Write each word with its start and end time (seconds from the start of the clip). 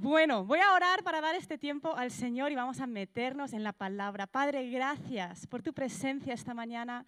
Bueno, 0.00 0.44
voy 0.44 0.58
a 0.58 0.74
orar 0.74 1.02
para 1.02 1.22
dar 1.22 1.34
este 1.34 1.56
tiempo 1.56 1.96
al 1.96 2.10
Señor 2.10 2.52
y 2.52 2.54
vamos 2.54 2.80
a 2.80 2.86
meternos 2.86 3.54
en 3.54 3.64
la 3.64 3.72
palabra. 3.72 4.26
Padre, 4.26 4.68
gracias 4.68 5.46
por 5.46 5.62
tu 5.62 5.72
presencia 5.72 6.34
esta 6.34 6.52
mañana. 6.52 7.06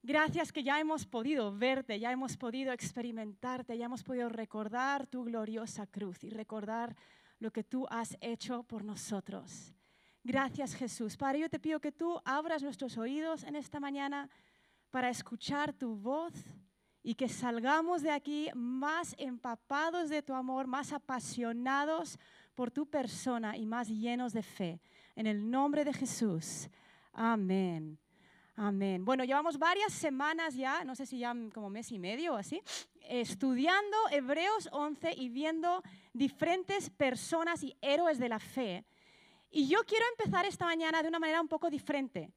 Gracias 0.00 0.52
que 0.52 0.62
ya 0.62 0.78
hemos 0.78 1.04
podido 1.04 1.52
verte, 1.56 1.98
ya 1.98 2.12
hemos 2.12 2.36
podido 2.36 2.72
experimentarte, 2.72 3.76
ya 3.76 3.86
hemos 3.86 4.04
podido 4.04 4.28
recordar 4.28 5.08
tu 5.08 5.24
gloriosa 5.24 5.88
cruz 5.88 6.22
y 6.22 6.30
recordar 6.30 6.94
lo 7.40 7.50
que 7.50 7.64
tú 7.64 7.88
has 7.90 8.16
hecho 8.20 8.62
por 8.62 8.84
nosotros. 8.84 9.74
Gracias 10.22 10.76
Jesús. 10.76 11.16
Padre, 11.16 11.40
yo 11.40 11.50
te 11.50 11.58
pido 11.58 11.80
que 11.80 11.90
tú 11.90 12.20
abras 12.24 12.62
nuestros 12.62 12.96
oídos 12.98 13.42
en 13.42 13.56
esta 13.56 13.80
mañana 13.80 14.30
para 14.90 15.08
escuchar 15.08 15.72
tu 15.72 15.96
voz 15.96 16.34
y 17.08 17.14
que 17.14 17.26
salgamos 17.26 18.02
de 18.02 18.10
aquí 18.10 18.50
más 18.54 19.14
empapados 19.16 20.10
de 20.10 20.20
tu 20.20 20.34
amor, 20.34 20.66
más 20.66 20.92
apasionados 20.92 22.18
por 22.54 22.70
tu 22.70 22.84
persona 22.84 23.56
y 23.56 23.64
más 23.64 23.88
llenos 23.88 24.34
de 24.34 24.42
fe. 24.42 24.78
En 25.16 25.26
el 25.26 25.50
nombre 25.50 25.86
de 25.86 25.94
Jesús. 25.94 26.68
Amén. 27.14 27.98
Amén. 28.56 29.06
Bueno, 29.06 29.24
llevamos 29.24 29.58
varias 29.58 29.94
semanas 29.94 30.54
ya, 30.54 30.84
no 30.84 30.94
sé 30.94 31.06
si 31.06 31.20
ya 31.20 31.34
como 31.54 31.70
mes 31.70 31.90
y 31.92 31.98
medio 31.98 32.34
o 32.34 32.36
así, 32.36 32.60
estudiando 33.00 33.96
Hebreos 34.10 34.68
11 34.70 35.14
y 35.16 35.30
viendo 35.30 35.82
diferentes 36.12 36.90
personas 36.90 37.62
y 37.62 37.74
héroes 37.80 38.18
de 38.18 38.28
la 38.28 38.38
fe. 38.38 38.84
Y 39.50 39.66
yo 39.66 39.78
quiero 39.84 40.04
empezar 40.10 40.44
esta 40.44 40.66
mañana 40.66 41.02
de 41.02 41.08
una 41.08 41.18
manera 41.18 41.40
un 41.40 41.48
poco 41.48 41.70
diferente. 41.70 42.30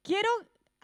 Quiero 0.00 0.28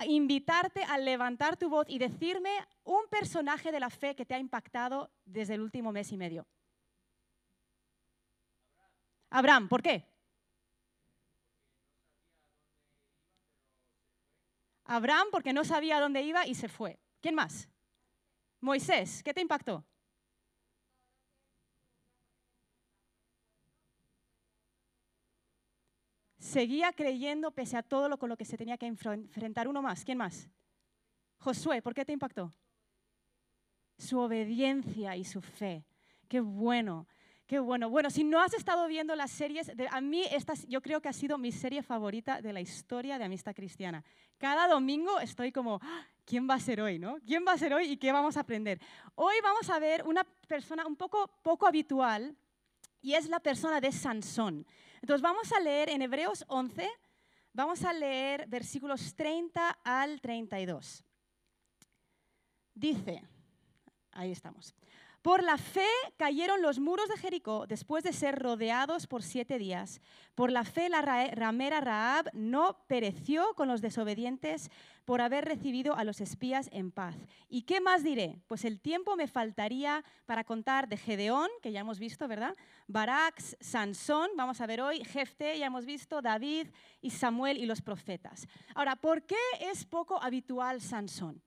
invitarte 0.06 0.82
a 0.84 0.98
levantar 0.98 1.56
tu 1.56 1.68
voz 1.68 1.86
y 1.88 1.98
decirme 1.98 2.50
un 2.84 3.06
personaje 3.10 3.70
de 3.70 3.80
la 3.80 3.90
fe 3.90 4.14
que 4.14 4.26
te 4.26 4.34
ha 4.34 4.38
impactado 4.38 5.10
desde 5.24 5.54
el 5.54 5.60
último 5.60 5.92
mes 5.92 6.10
y 6.12 6.16
medio. 6.16 6.46
Abraham, 9.30 9.68
¿por 9.68 9.82
qué? 9.82 10.04
Abraham 14.84 15.28
porque 15.30 15.52
no 15.52 15.64
sabía 15.64 16.00
dónde 16.00 16.22
iba 16.22 16.46
y 16.46 16.54
se 16.54 16.68
fue. 16.68 16.98
¿Quién 17.20 17.34
más? 17.34 17.68
Moisés, 18.60 19.22
¿qué 19.22 19.32
te 19.32 19.40
impactó? 19.40 19.84
Seguía 26.42 26.92
creyendo 26.92 27.52
pese 27.52 27.76
a 27.76 27.82
todo 27.82 28.08
lo 28.08 28.18
con 28.18 28.28
lo 28.28 28.36
que 28.36 28.44
se 28.44 28.56
tenía 28.56 28.76
que 28.76 28.86
enfrentar. 28.86 29.68
Uno 29.68 29.80
más, 29.80 30.04
¿quién 30.04 30.18
más? 30.18 30.48
Josué, 31.38 31.80
¿por 31.80 31.94
qué 31.94 32.04
te 32.04 32.12
impactó? 32.12 32.52
Su 33.96 34.18
obediencia 34.18 35.16
y 35.16 35.24
su 35.24 35.40
fe. 35.40 35.84
Qué 36.28 36.40
bueno, 36.40 37.06
qué 37.46 37.60
bueno. 37.60 37.88
Bueno, 37.88 38.10
si 38.10 38.24
no 38.24 38.40
has 38.40 38.54
estado 38.54 38.88
viendo 38.88 39.14
las 39.14 39.30
series, 39.30 39.70
a 39.90 40.00
mí 40.00 40.24
esta 40.32 40.54
yo 40.66 40.82
creo 40.82 41.00
que 41.00 41.08
ha 41.08 41.12
sido 41.12 41.38
mi 41.38 41.52
serie 41.52 41.82
favorita 41.82 42.42
de 42.42 42.52
la 42.52 42.60
historia 42.60 43.18
de 43.18 43.24
Amistad 43.24 43.54
Cristiana. 43.54 44.02
Cada 44.36 44.66
domingo 44.66 45.20
estoy 45.20 45.52
como, 45.52 45.78
ah, 45.80 46.06
¿quién 46.24 46.50
va 46.50 46.54
a 46.54 46.60
ser 46.60 46.80
hoy? 46.80 46.98
¿no? 46.98 47.18
¿Quién 47.24 47.44
va 47.46 47.52
a 47.52 47.58
ser 47.58 47.72
hoy 47.72 47.92
y 47.92 47.96
qué 47.98 48.10
vamos 48.10 48.36
a 48.36 48.40
aprender? 48.40 48.80
Hoy 49.14 49.36
vamos 49.44 49.70
a 49.70 49.78
ver 49.78 50.04
una 50.04 50.24
persona 50.24 50.86
un 50.86 50.96
poco, 50.96 51.30
poco 51.42 51.68
habitual 51.68 52.36
y 53.02 53.14
es 53.14 53.28
la 53.28 53.40
persona 53.40 53.80
de 53.80 53.92
Sansón. 53.92 54.66
Entonces 55.02 55.20
vamos 55.20 55.52
a 55.52 55.60
leer 55.60 55.90
en 55.90 56.00
Hebreos 56.00 56.44
11, 56.48 56.88
vamos 57.52 57.84
a 57.84 57.92
leer 57.92 58.46
versículos 58.48 59.14
30 59.14 59.80
al 59.84 60.20
32. 60.20 61.04
Dice, 62.72 63.22
ahí 64.12 64.30
estamos. 64.30 64.74
Por 65.22 65.44
la 65.44 65.56
fe 65.56 65.86
cayeron 66.16 66.62
los 66.62 66.80
muros 66.80 67.08
de 67.08 67.16
Jericó 67.16 67.68
después 67.68 68.02
de 68.02 68.12
ser 68.12 68.40
rodeados 68.40 69.06
por 69.06 69.22
siete 69.22 69.56
días. 69.56 70.00
Por 70.34 70.50
la 70.50 70.64
fe 70.64 70.88
la 70.88 71.00
ramera 71.00 71.80
Raab 71.80 72.28
no 72.32 72.84
pereció 72.88 73.54
con 73.54 73.68
los 73.68 73.80
desobedientes 73.80 74.68
por 75.04 75.20
haber 75.20 75.44
recibido 75.44 75.94
a 75.94 76.02
los 76.02 76.20
espías 76.20 76.68
en 76.72 76.90
paz. 76.90 77.14
¿Y 77.48 77.62
qué 77.62 77.80
más 77.80 78.02
diré? 78.02 78.40
Pues 78.48 78.64
el 78.64 78.80
tiempo 78.80 79.14
me 79.14 79.28
faltaría 79.28 80.04
para 80.26 80.42
contar 80.42 80.88
de 80.88 80.96
Gedeón, 80.96 81.48
que 81.62 81.70
ya 81.70 81.80
hemos 81.80 82.00
visto, 82.00 82.26
¿verdad? 82.26 82.56
Barak, 82.88 83.38
Sansón, 83.60 84.30
vamos 84.36 84.60
a 84.60 84.66
ver 84.66 84.80
hoy, 84.80 85.04
Jefte, 85.04 85.56
ya 85.56 85.66
hemos 85.66 85.86
visto, 85.86 86.20
David 86.20 86.66
y 87.00 87.10
Samuel 87.10 87.58
y 87.58 87.66
los 87.66 87.80
profetas. 87.80 88.48
Ahora, 88.74 88.96
¿por 88.96 89.22
qué 89.22 89.38
es 89.60 89.84
poco 89.84 90.20
habitual 90.20 90.80
Sansón? 90.80 91.40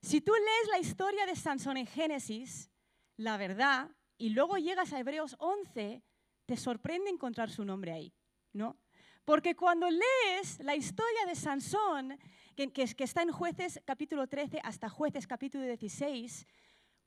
Si 0.00 0.22
tú 0.22 0.32
lees 0.32 0.68
la 0.70 0.78
historia 0.78 1.26
de 1.26 1.36
Sansón 1.36 1.76
en 1.76 1.86
Génesis, 1.86 2.71
la 3.16 3.36
verdad 3.36 3.90
y 4.18 4.30
luego 4.30 4.56
llegas 4.56 4.92
a 4.92 5.00
Hebreos 5.00 5.36
11, 5.38 6.02
te 6.46 6.56
sorprende 6.56 7.10
encontrar 7.10 7.50
su 7.50 7.64
nombre 7.64 7.92
ahí, 7.92 8.14
¿no? 8.52 8.78
Porque 9.24 9.54
cuando 9.54 9.88
lees 9.88 10.58
la 10.60 10.74
historia 10.74 11.26
de 11.26 11.34
Sansón, 11.34 12.18
que, 12.56 12.72
que, 12.72 13.04
está 13.04 13.22
en 13.22 13.30
jueces 13.30 13.80
capítulo 13.84 14.26
13 14.26 14.60
hasta 14.62 14.88
jueces 14.88 15.26
capítulo 15.26 15.64
16, 15.64 16.46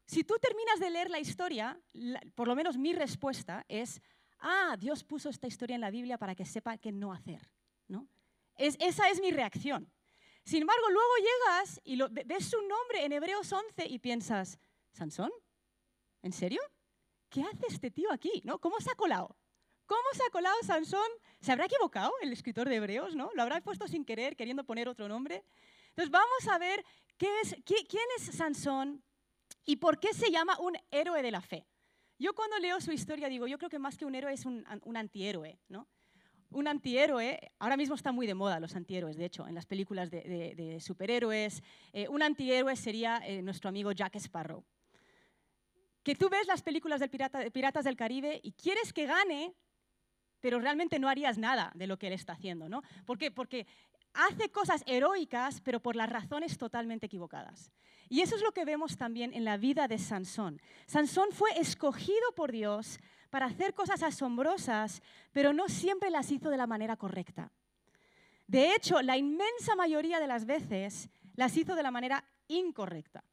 si 0.08 0.24
tú 0.24 0.36
terminas 0.40 0.80
de 0.80 0.90
leer 0.90 1.10
la 1.10 1.20
historia, 1.20 1.80
por 2.36 2.48
lo 2.48 2.56
menos 2.56 2.78
mi 2.78 2.94
respuesta 2.94 3.66
es, 3.68 4.02
ah, 4.40 4.76
Dios 4.80 5.04
puso 5.04 5.30
esta 5.30 5.48
historia 5.48 5.76
en 5.76 5.82
la 5.82 5.92
Biblia 5.92 6.18
para 6.18 6.36
que 6.36 6.46
sepa 6.46 6.78
qué 6.78 6.92
no 6.92 7.12
hacer, 7.12 7.52
¿no? 7.88 8.08
Es, 8.56 8.78
esa 8.80 9.10
es 9.10 9.20
mi 9.20 9.32
reacción. 9.32 9.92
Sin 10.46 10.62
embargo, 10.62 10.90
luego 10.90 11.14
llegas 11.18 11.82
y 11.84 11.98
ves 12.26 12.46
su 12.46 12.62
nombre 12.62 13.04
en 13.04 13.14
Hebreos 13.14 13.52
11 13.52 13.88
y 13.88 14.00
piensas, 14.00 14.60
¿Sansón? 14.92 15.32
¿En 16.26 16.34
serio? 16.34 16.60
¿Qué 17.30 17.44
hace 17.44 17.68
este 17.70 17.92
tío 17.92 18.12
aquí? 18.12 18.42
¿No? 18.44 18.58
¿Cómo 18.58 18.80
se 18.80 18.90
ha 18.90 18.96
colado? 18.96 19.38
¿Cómo 19.86 20.02
se 20.14 20.24
ha 20.24 20.32
colado 20.32 20.56
Sansón? 20.64 21.08
¿Se 21.40 21.52
habrá 21.52 21.66
equivocado 21.66 22.12
el 22.24 22.34
escritor 22.34 22.68
de 22.68 22.78
Hebreos? 22.78 23.16
¿no? 23.16 23.30
¿Lo 23.36 23.44
habrá 23.44 23.62
puesto 23.62 23.88
sin 23.88 24.04
querer, 24.04 24.36
queriendo 24.36 24.64
poner 24.64 24.90
otro 24.90 25.08
nombre? 25.08 25.44
Entonces 25.90 26.10
vamos 26.10 26.48
a 26.52 26.58
ver 26.58 26.84
qué 27.16 27.28
es, 27.42 27.56
quién 27.64 28.04
es 28.18 28.36
Sansón 28.36 29.04
y 29.66 29.76
por 29.76 30.00
qué 30.00 30.16
se 30.16 30.32
llama 30.32 30.58
un 30.60 30.76
héroe 30.90 31.22
de 31.22 31.30
la 31.30 31.42
fe. 31.42 31.68
Yo 32.18 32.34
cuando 32.34 32.58
leo 32.58 32.82
su 32.82 32.92
historia 32.92 33.30
digo, 33.30 33.46
yo 33.46 33.60
creo 33.60 33.70
que 33.70 33.78
más 33.78 33.96
que 33.96 34.06
un 34.06 34.16
héroe 34.16 34.34
es 34.34 34.46
un, 34.48 34.66
antihéroe. 34.98 35.60
¿no? 35.70 35.88
Un 36.50 36.68
antihéroe, 36.68 37.52
ahora 37.60 37.78
mismo 37.78 37.94
está 37.94 38.12
muy 38.12 38.26
de 38.26 38.34
moda 38.34 38.60
los 38.60 38.76
antihéroes, 38.76 39.16
de 39.16 39.26
hecho, 39.26 39.48
en 39.48 39.54
las 39.54 39.68
películas 39.68 40.10
de, 40.10 40.80
superhéroes. 40.82 41.62
Eh, 41.94 42.08
un 42.08 42.24
antihéroe 42.24 42.76
sería 42.76 43.22
eh, 43.24 43.44
nuestro 43.44 43.70
amigo 43.70 43.92
Jack 43.92 44.16
Sparrow 44.16 44.66
que 46.06 46.16
tú 46.16 46.30
ves 46.30 46.46
las 46.46 46.62
películas 46.62 47.00
de 47.00 47.10
Piratas 47.10 47.84
del 47.84 47.96
Caribe 47.96 48.40
y 48.44 48.52
quieres 48.52 48.94
que 48.94 49.08
gane, 49.08 49.56
pero 50.40 50.60
realmente 50.60 51.00
no 51.00 51.10
harías 51.10 51.40
nada 51.40 51.72
de 51.74 51.88
lo 51.88 51.98
que 51.98 52.06
él 52.08 52.14
está 52.14 52.34
haciendo, 52.34 52.70
¿no? 52.70 52.84
¿Por 53.08 53.18
qué? 53.18 53.32
Porque 53.32 53.66
hace 54.14 54.52
cosas 54.52 54.84
heroicas, 54.86 55.62
pero 55.62 55.80
por 55.80 55.96
las 55.96 56.08
razones 56.08 56.60
totalmente 56.60 57.08
equivocadas. 57.08 57.72
Y 58.08 58.22
eso 58.22 58.36
es 58.36 58.44
lo 58.44 58.52
que 58.52 58.66
vemos 58.66 58.98
también 58.98 59.34
en 59.34 59.46
la 59.46 59.58
vida 59.58 59.88
de 59.88 59.98
Sansón. 59.98 60.62
Sansón 60.86 61.30
fue 61.32 61.50
escogido 61.60 62.32
por 62.36 62.52
Dios 62.52 63.00
para 63.32 63.48
hacer 63.48 63.74
cosas 63.74 64.04
asombrosas, 64.04 65.02
pero 65.32 65.54
no 65.54 65.68
siempre 65.70 66.12
las 66.12 66.30
hizo 66.30 66.52
de 66.52 66.58
la 66.58 66.68
manera 66.68 66.98
correcta. 66.98 67.52
De 68.46 68.76
hecho, 68.76 69.02
la 69.02 69.18
inmensa 69.18 69.76
mayoría 69.76 70.20
de 70.20 70.28
las 70.28 70.46
veces 70.46 71.10
las 71.34 71.58
hizo 71.58 71.74
de 71.74 71.82
la 71.82 71.90
manera 71.90 72.24
incorrecta. 72.48 73.24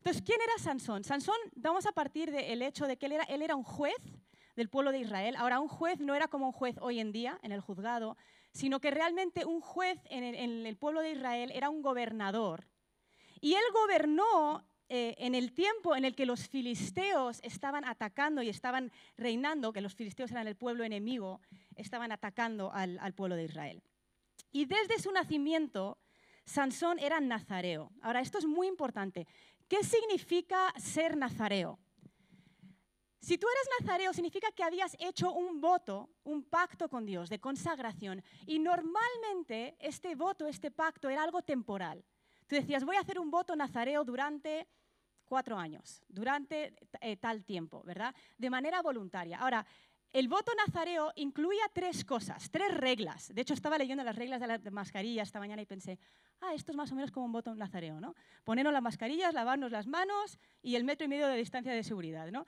Entonces, 0.00 0.22
¿quién 0.24 0.40
era 0.40 0.56
Sansón? 0.58 1.04
Sansón, 1.04 1.36
vamos 1.56 1.84
a 1.84 1.92
partir 1.92 2.30
del 2.30 2.62
hecho 2.62 2.86
de 2.86 2.96
que 2.96 3.04
él 3.04 3.12
era, 3.12 3.24
él 3.24 3.42
era 3.42 3.54
un 3.54 3.64
juez 3.64 3.98
del 4.56 4.70
pueblo 4.70 4.92
de 4.92 5.00
Israel. 5.00 5.36
Ahora, 5.36 5.60
un 5.60 5.68
juez 5.68 6.00
no 6.00 6.14
era 6.14 6.26
como 6.26 6.46
un 6.46 6.52
juez 6.52 6.76
hoy 6.80 7.00
en 7.00 7.12
día 7.12 7.38
en 7.42 7.52
el 7.52 7.60
juzgado, 7.60 8.16
sino 8.50 8.80
que 8.80 8.90
realmente 8.90 9.44
un 9.44 9.60
juez 9.60 9.98
en 10.08 10.24
el, 10.66 10.76
pueblo 10.78 11.02
de 11.02 11.12
Israel 11.12 11.52
era 11.54 11.68
un 11.68 11.82
gobernador. 11.82 12.66
Y 13.42 13.52
él 13.52 13.62
gobernó 13.74 14.64
eh, 14.88 15.16
en 15.18 15.34
el 15.34 15.52
tiempo 15.52 15.94
en 15.94 16.06
el 16.06 16.14
que 16.14 16.24
los 16.24 16.48
filisteos 16.48 17.38
estaban 17.42 17.84
atacando 17.84 18.40
y 18.42 18.48
estaban 18.48 18.90
reinando, 19.18 19.70
que 19.70 19.82
los 19.82 19.94
filisteos 19.94 20.30
eran 20.30 20.48
el 20.48 20.56
pueblo 20.56 20.82
enemigo, 20.82 21.42
estaban 21.76 22.10
atacando 22.10 22.72
al, 22.72 22.98
al 23.00 23.12
pueblo 23.12 23.36
de 23.36 23.44
Israel. 23.44 23.82
Y 24.50 24.64
desde 24.64 24.98
su 24.98 25.12
nacimiento, 25.12 25.98
Sansón 26.44 26.98
era 26.98 27.20
nazareo. 27.20 27.92
Ahora, 28.02 28.20
esto 28.20 28.38
es 28.38 28.46
muy 28.46 28.66
importante. 28.66 29.28
¿Qué 29.70 29.84
significa 29.84 30.74
ser 30.80 31.16
nazareo? 31.16 31.78
Si 33.20 33.38
tú 33.38 33.46
eres 33.46 33.68
nazareo, 33.78 34.12
significa 34.12 34.50
que 34.50 34.64
habías 34.64 34.96
hecho 34.98 35.32
un 35.32 35.60
voto, 35.60 36.10
un 36.24 36.42
pacto 36.42 36.88
con 36.88 37.06
Dios 37.06 37.28
de 37.28 37.38
consagración. 37.38 38.20
Y 38.46 38.58
normalmente 38.58 39.76
este 39.78 40.16
voto, 40.16 40.48
este 40.48 40.72
pacto 40.72 41.08
era 41.08 41.22
algo 41.22 41.42
temporal. 41.42 42.04
Tú 42.48 42.56
decías, 42.56 42.84
voy 42.84 42.96
a 42.96 43.00
hacer 43.00 43.20
un 43.20 43.30
voto 43.30 43.54
nazareo 43.54 44.02
durante 44.02 44.66
cuatro 45.24 45.56
años, 45.56 46.02
durante 46.08 46.74
eh, 47.00 47.16
tal 47.18 47.44
tiempo, 47.44 47.84
¿verdad? 47.84 48.12
De 48.38 48.50
manera 48.50 48.82
voluntaria. 48.82 49.38
Ahora, 49.38 49.64
el 50.12 50.28
voto 50.28 50.52
nazareo 50.54 51.12
incluía 51.16 51.62
tres 51.72 52.04
cosas, 52.04 52.50
tres 52.50 52.74
reglas. 52.74 53.32
De 53.32 53.42
hecho, 53.42 53.54
estaba 53.54 53.78
leyendo 53.78 54.02
las 54.02 54.16
reglas 54.16 54.40
de 54.40 54.46
la 54.46 54.58
mascarilla 54.70 55.22
esta 55.22 55.38
mañana 55.38 55.62
y 55.62 55.66
pensé, 55.66 55.98
ah, 56.40 56.52
esto 56.54 56.72
es 56.72 56.76
más 56.76 56.90
o 56.90 56.94
menos 56.94 57.10
como 57.10 57.26
un 57.26 57.32
voto 57.32 57.54
nazareo, 57.54 58.00
¿no? 58.00 58.14
Ponernos 58.42 58.72
las 58.72 58.82
mascarillas, 58.82 59.34
lavarnos 59.34 59.70
las 59.70 59.86
manos 59.86 60.38
y 60.62 60.74
el 60.74 60.84
metro 60.84 61.04
y 61.04 61.08
medio 61.08 61.28
de 61.28 61.36
distancia 61.36 61.72
de 61.72 61.84
seguridad, 61.84 62.30
¿no? 62.32 62.44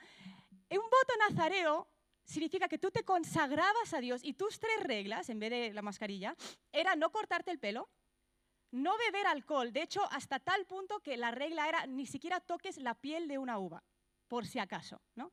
Un 0.71 0.79
voto 0.79 1.15
nazareo 1.29 1.89
significa 2.25 2.69
que 2.69 2.79
tú 2.79 2.91
te 2.91 3.05
consagrabas 3.05 3.95
a 3.95 4.01
Dios 4.01 4.25
y 4.25 4.35
tus 4.35 4.59
tres 4.59 4.81
reglas, 4.83 5.29
en 5.29 5.39
vez 5.39 5.51
de 5.51 5.73
la 5.73 5.83
mascarilla, 5.83 6.35
era 6.73 6.97
no 6.97 7.11
cortarte 7.11 7.51
el 7.51 7.59
pelo, 7.59 7.89
no 8.73 8.97
beber 8.97 9.27
alcohol. 9.27 9.73
De 9.73 9.83
hecho, 9.83 10.03
hasta 10.11 10.41
tal 10.41 10.67
punto 10.67 11.01
que 11.01 11.17
la 11.17 11.31
regla 11.31 11.69
era 11.69 11.87
ni 11.87 12.07
siquiera 12.07 12.41
toques 12.41 12.79
la 12.79 12.95
piel 12.95 13.29
de 13.29 13.39
una 13.39 13.59
uva, 13.59 13.85
por 14.29 14.47
si 14.47 14.59
acaso. 14.59 15.01
¿no? 15.15 15.31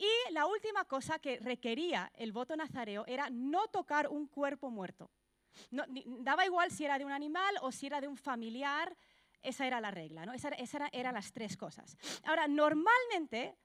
Y 0.00 0.32
la 0.32 0.46
última 0.46 0.86
cosa 0.86 1.18
que 1.18 1.38
requería 1.40 2.10
el 2.14 2.32
voto 2.32 2.56
nazareo 2.56 3.04
era 3.06 3.28
no 3.28 3.68
tocar 3.68 4.08
un 4.08 4.28
cuerpo 4.28 4.70
muerto. 4.70 5.10
No, 5.70 5.84
daba 6.20 6.46
igual 6.46 6.70
si 6.70 6.86
era 6.86 6.98
de 6.98 7.04
un 7.04 7.12
animal 7.12 7.54
o 7.60 7.70
si 7.70 7.86
era 7.86 8.00
de 8.00 8.08
un 8.08 8.16
familiar, 8.16 8.96
esa 9.42 9.66
era 9.66 9.78
la 9.78 9.90
regla, 9.90 10.24
¿no? 10.24 10.32
Esas 10.32 10.54
esa 10.56 10.88
eran 10.92 11.12
las 11.12 11.32
tres 11.32 11.54
cosas. 11.54 11.98
Ahora, 12.24 12.48
normalmente 12.48 13.58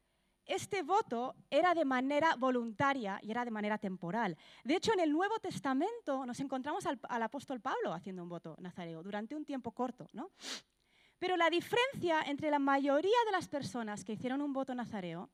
este 0.46 0.84
voto 0.84 1.38
era 1.50 1.74
de 1.74 1.86
manera 1.86 2.36
voluntaria 2.36 3.18
y 3.24 3.31
era 3.31 3.46
de 3.46 3.52
manera 3.52 3.78
temporal. 3.78 4.38
De 4.66 4.76
hecho, 4.76 4.92
en 4.92 5.00
el 5.00 5.14
Nuevo 5.14 5.40
Testamento 5.40 6.26
nos 6.26 6.42
encontramos 6.42 6.86
al, 6.86 7.00
apóstol 7.24 7.62
Pablo 7.62 7.94
haciendo 7.94 8.24
un 8.24 8.30
voto 8.30 8.58
nazareo 8.60 9.02
durante 9.04 9.38
un 9.38 9.46
tiempo 9.46 9.72
corto. 9.72 10.10
¿no? 10.12 10.31
Pero 11.18 11.38
la 11.38 11.50
diferencia 11.50 12.24
entre 12.24 12.52
la 12.52 12.60
mayoría 12.60 13.18
de 13.26 13.31
las 13.31 13.48
personas 13.48 14.04
que 14.04 14.14
hicieron 14.14 14.42
un 14.42 14.52
voto 14.52 14.76
nazareo 14.76 15.30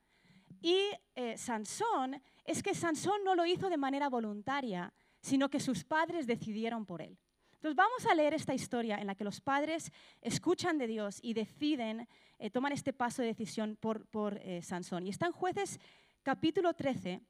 y 0.62 0.78
eh, 1.16 1.38
Sansón 1.38 2.22
es 2.46 2.62
que 2.62 2.76
Sansón 2.76 3.24
no 3.24 3.36
lo 3.36 3.46
hizo 3.46 3.70
de 3.70 3.78
manera 3.78 4.10
voluntaria, 4.10 4.94
sino 5.20 5.50
que 5.50 5.60
sus 5.60 5.84
padres 5.84 6.28
decidieron 6.28 6.86
por 6.86 7.02
él. 7.02 7.18
Entonces 7.54 7.76
vamos 7.76 8.06
a 8.08 8.16
leer 8.16 8.34
esta 8.34 8.54
historia 8.54 8.98
en 8.98 9.08
la 9.08 9.16
que 9.16 9.24
los 9.24 9.40
padres 9.40 9.92
escuchan 10.22 10.78
de 10.78 10.88
Dios 10.88 11.20
y 11.22 11.34
deciden, 11.34 12.08
eh, 12.40 12.50
toman 12.50 12.72
este 12.72 12.94
paso 12.94 13.22
de 13.22 13.30
decisión 13.30 13.78
por, 13.80 14.08
por 14.08 14.38
eh, 14.38 14.62
Sansón. 14.64 15.06
Y 15.06 15.10
está 15.10 15.28
en 15.28 15.32
jueces 15.32 15.80
capítulo 16.24 16.74
13, 16.74 17.22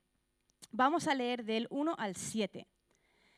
vamos 0.71 1.07
a 1.07 1.15
leer 1.15 1.43
del 1.43 1.67
1 1.69 1.95
al 1.97 2.15
7. 2.15 2.67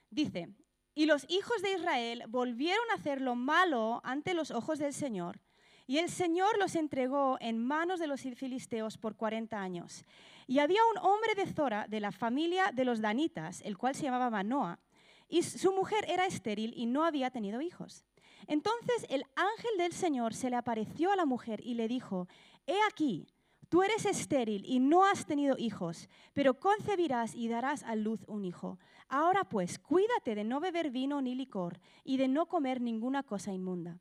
Dice, 0.09 0.49
y 0.95 1.05
los 1.05 1.25
hijos 1.29 1.61
de 1.63 1.73
Israel 1.73 2.23
volvieron 2.27 2.85
a 2.91 2.95
hacer 2.95 3.21
lo 3.21 3.33
malo 3.35 4.01
ante 4.03 4.35
los 4.35 4.51
ojos 4.51 4.77
del 4.77 4.93
Señor, 4.93 5.39
y 5.85 5.97
el 5.97 6.09
Señor 6.09 6.57
los 6.57 6.75
entregó 6.75 7.37
en 7.39 7.57
manos 7.57 7.99
de 7.99 8.07
los 8.07 8.21
filisteos 8.21 8.97
por 8.97 9.15
40 9.15 9.59
años. 9.59 10.05
Y 10.47 10.59
había 10.59 10.81
un 10.91 10.97
hombre 10.99 11.35
de 11.35 11.45
Zora, 11.45 11.87
de 11.87 11.99
la 11.99 12.11
familia 12.11 12.71
de 12.73 12.85
los 12.85 13.01
Danitas, 13.01 13.61
el 13.61 13.77
cual 13.77 13.95
se 13.95 14.03
llamaba 14.03 14.29
Manoah, 14.29 14.79
y 15.27 15.43
su 15.43 15.73
mujer 15.73 16.05
era 16.07 16.25
estéril 16.25 16.73
y 16.75 16.85
no 16.85 17.03
había 17.03 17.31
tenido 17.31 17.61
hijos. 17.61 18.05
Entonces 18.47 19.05
el 19.09 19.23
ángel 19.35 19.77
del 19.77 19.93
Señor 19.93 20.33
se 20.33 20.49
le 20.49 20.55
apareció 20.55 21.11
a 21.11 21.15
la 21.15 21.25
mujer 21.25 21.61
y 21.63 21.73
le 21.75 21.87
dijo, 21.87 22.27
He 22.67 22.77
aquí, 22.89 23.27
tú 23.69 23.83
eres 23.83 24.05
estéril 24.05 24.63
y 24.65 24.79
no 24.79 25.05
has 25.05 25.25
tenido 25.25 25.55
hijos, 25.57 26.09
pero 26.33 26.59
concebirás 26.59 27.35
y 27.35 27.47
darás 27.47 27.83
a 27.83 27.95
luz 27.95 28.23
un 28.27 28.45
hijo. 28.45 28.79
Ahora 29.07 29.43
pues, 29.43 29.79
cuídate 29.79 30.35
de 30.35 30.43
no 30.43 30.59
beber 30.59 30.91
vino 30.91 31.21
ni 31.21 31.35
licor 31.35 31.79
y 32.03 32.17
de 32.17 32.27
no 32.27 32.47
comer 32.47 32.81
ninguna 32.81 33.23
cosa 33.23 33.53
inmunda. 33.53 33.99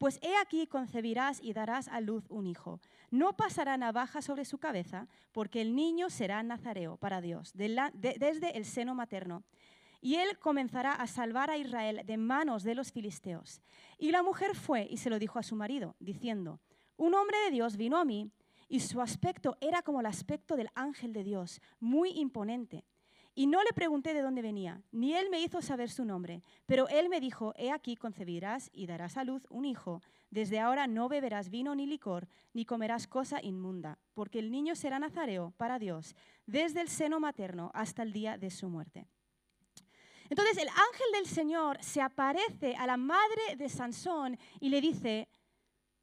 Pues 0.00 0.18
he 0.22 0.34
aquí 0.38 0.66
concebirás 0.66 1.42
y 1.42 1.52
darás 1.52 1.86
a 1.88 2.00
luz 2.00 2.24
un 2.30 2.46
hijo. 2.46 2.80
No 3.10 3.36
pasará 3.36 3.76
navaja 3.76 4.22
sobre 4.22 4.46
su 4.46 4.56
cabeza, 4.56 5.08
porque 5.30 5.60
el 5.60 5.76
niño 5.76 6.08
será 6.08 6.42
nazareo 6.42 6.96
para 6.96 7.20
Dios, 7.20 7.52
desde 7.54 8.56
el 8.56 8.64
seno 8.64 8.94
materno 8.94 9.44
y 10.00 10.14
él 10.14 10.38
comenzará 10.38 10.94
a 10.94 11.06
salvar 11.06 11.50
a 11.50 11.58
Israel 11.58 12.00
de 12.06 12.16
manos 12.16 12.62
de 12.62 12.74
los 12.74 12.92
filisteos. 12.92 13.60
Y 13.98 14.10
la 14.10 14.22
mujer 14.22 14.56
fue 14.56 14.86
y 14.88 14.96
se 14.96 15.10
lo 15.10 15.18
dijo 15.18 15.38
a 15.38 15.42
su 15.42 15.54
marido, 15.54 15.94
diciendo, 16.00 16.60
un 16.96 17.12
hombre 17.12 17.36
de 17.44 17.50
Dios 17.50 17.76
vino 17.76 17.98
a 17.98 18.06
mí 18.06 18.30
y 18.70 18.80
su 18.80 19.02
aspecto 19.02 19.58
era 19.60 19.82
como 19.82 20.00
el 20.00 20.06
aspecto 20.06 20.56
del 20.56 20.70
ángel 20.74 21.12
de 21.12 21.24
Dios, 21.24 21.60
muy 21.78 22.12
imponente. 22.12 22.86
Y 23.40 23.46
no 23.46 23.62
le 23.62 23.72
pregunté 23.72 24.12
de 24.12 24.20
dónde 24.20 24.42
venía, 24.42 24.82
ni 24.92 25.14
él 25.14 25.30
me 25.30 25.40
hizo 25.40 25.62
saber 25.62 25.88
su 25.88 26.04
nombre, 26.04 26.42
pero 26.66 26.88
él 26.88 27.08
me 27.08 27.20
dijo, 27.20 27.54
he 27.56 27.72
aquí 27.72 27.96
concebirás 27.96 28.68
y 28.70 28.84
darás 28.84 29.16
a 29.16 29.24
luz 29.24 29.46
un 29.48 29.64
hijo. 29.64 30.02
Desde 30.28 30.60
ahora 30.60 30.86
no 30.86 31.08
beberás 31.08 31.48
vino 31.48 31.74
ni 31.74 31.86
licor, 31.86 32.28
ni 32.52 32.66
comerás 32.66 33.06
cosa 33.06 33.42
inmunda, 33.42 33.98
porque 34.12 34.40
el 34.40 34.50
niño 34.50 34.74
será 34.74 34.98
nazareo 34.98 35.54
para 35.56 35.78
Dios, 35.78 36.14
desde 36.44 36.82
el 36.82 36.90
seno 36.90 37.18
materno 37.18 37.70
hasta 37.72 38.02
el 38.02 38.12
día 38.12 38.36
de 38.36 38.50
su 38.50 38.68
muerte. 38.68 39.06
Entonces 40.28 40.58
el 40.58 40.68
ángel 40.68 41.12
del 41.14 41.26
Señor 41.26 41.82
se 41.82 42.02
aparece 42.02 42.76
a 42.76 42.86
la 42.86 42.98
madre 42.98 43.56
de 43.56 43.70
Sansón 43.70 44.38
y 44.60 44.68
le 44.68 44.82
dice, 44.82 45.30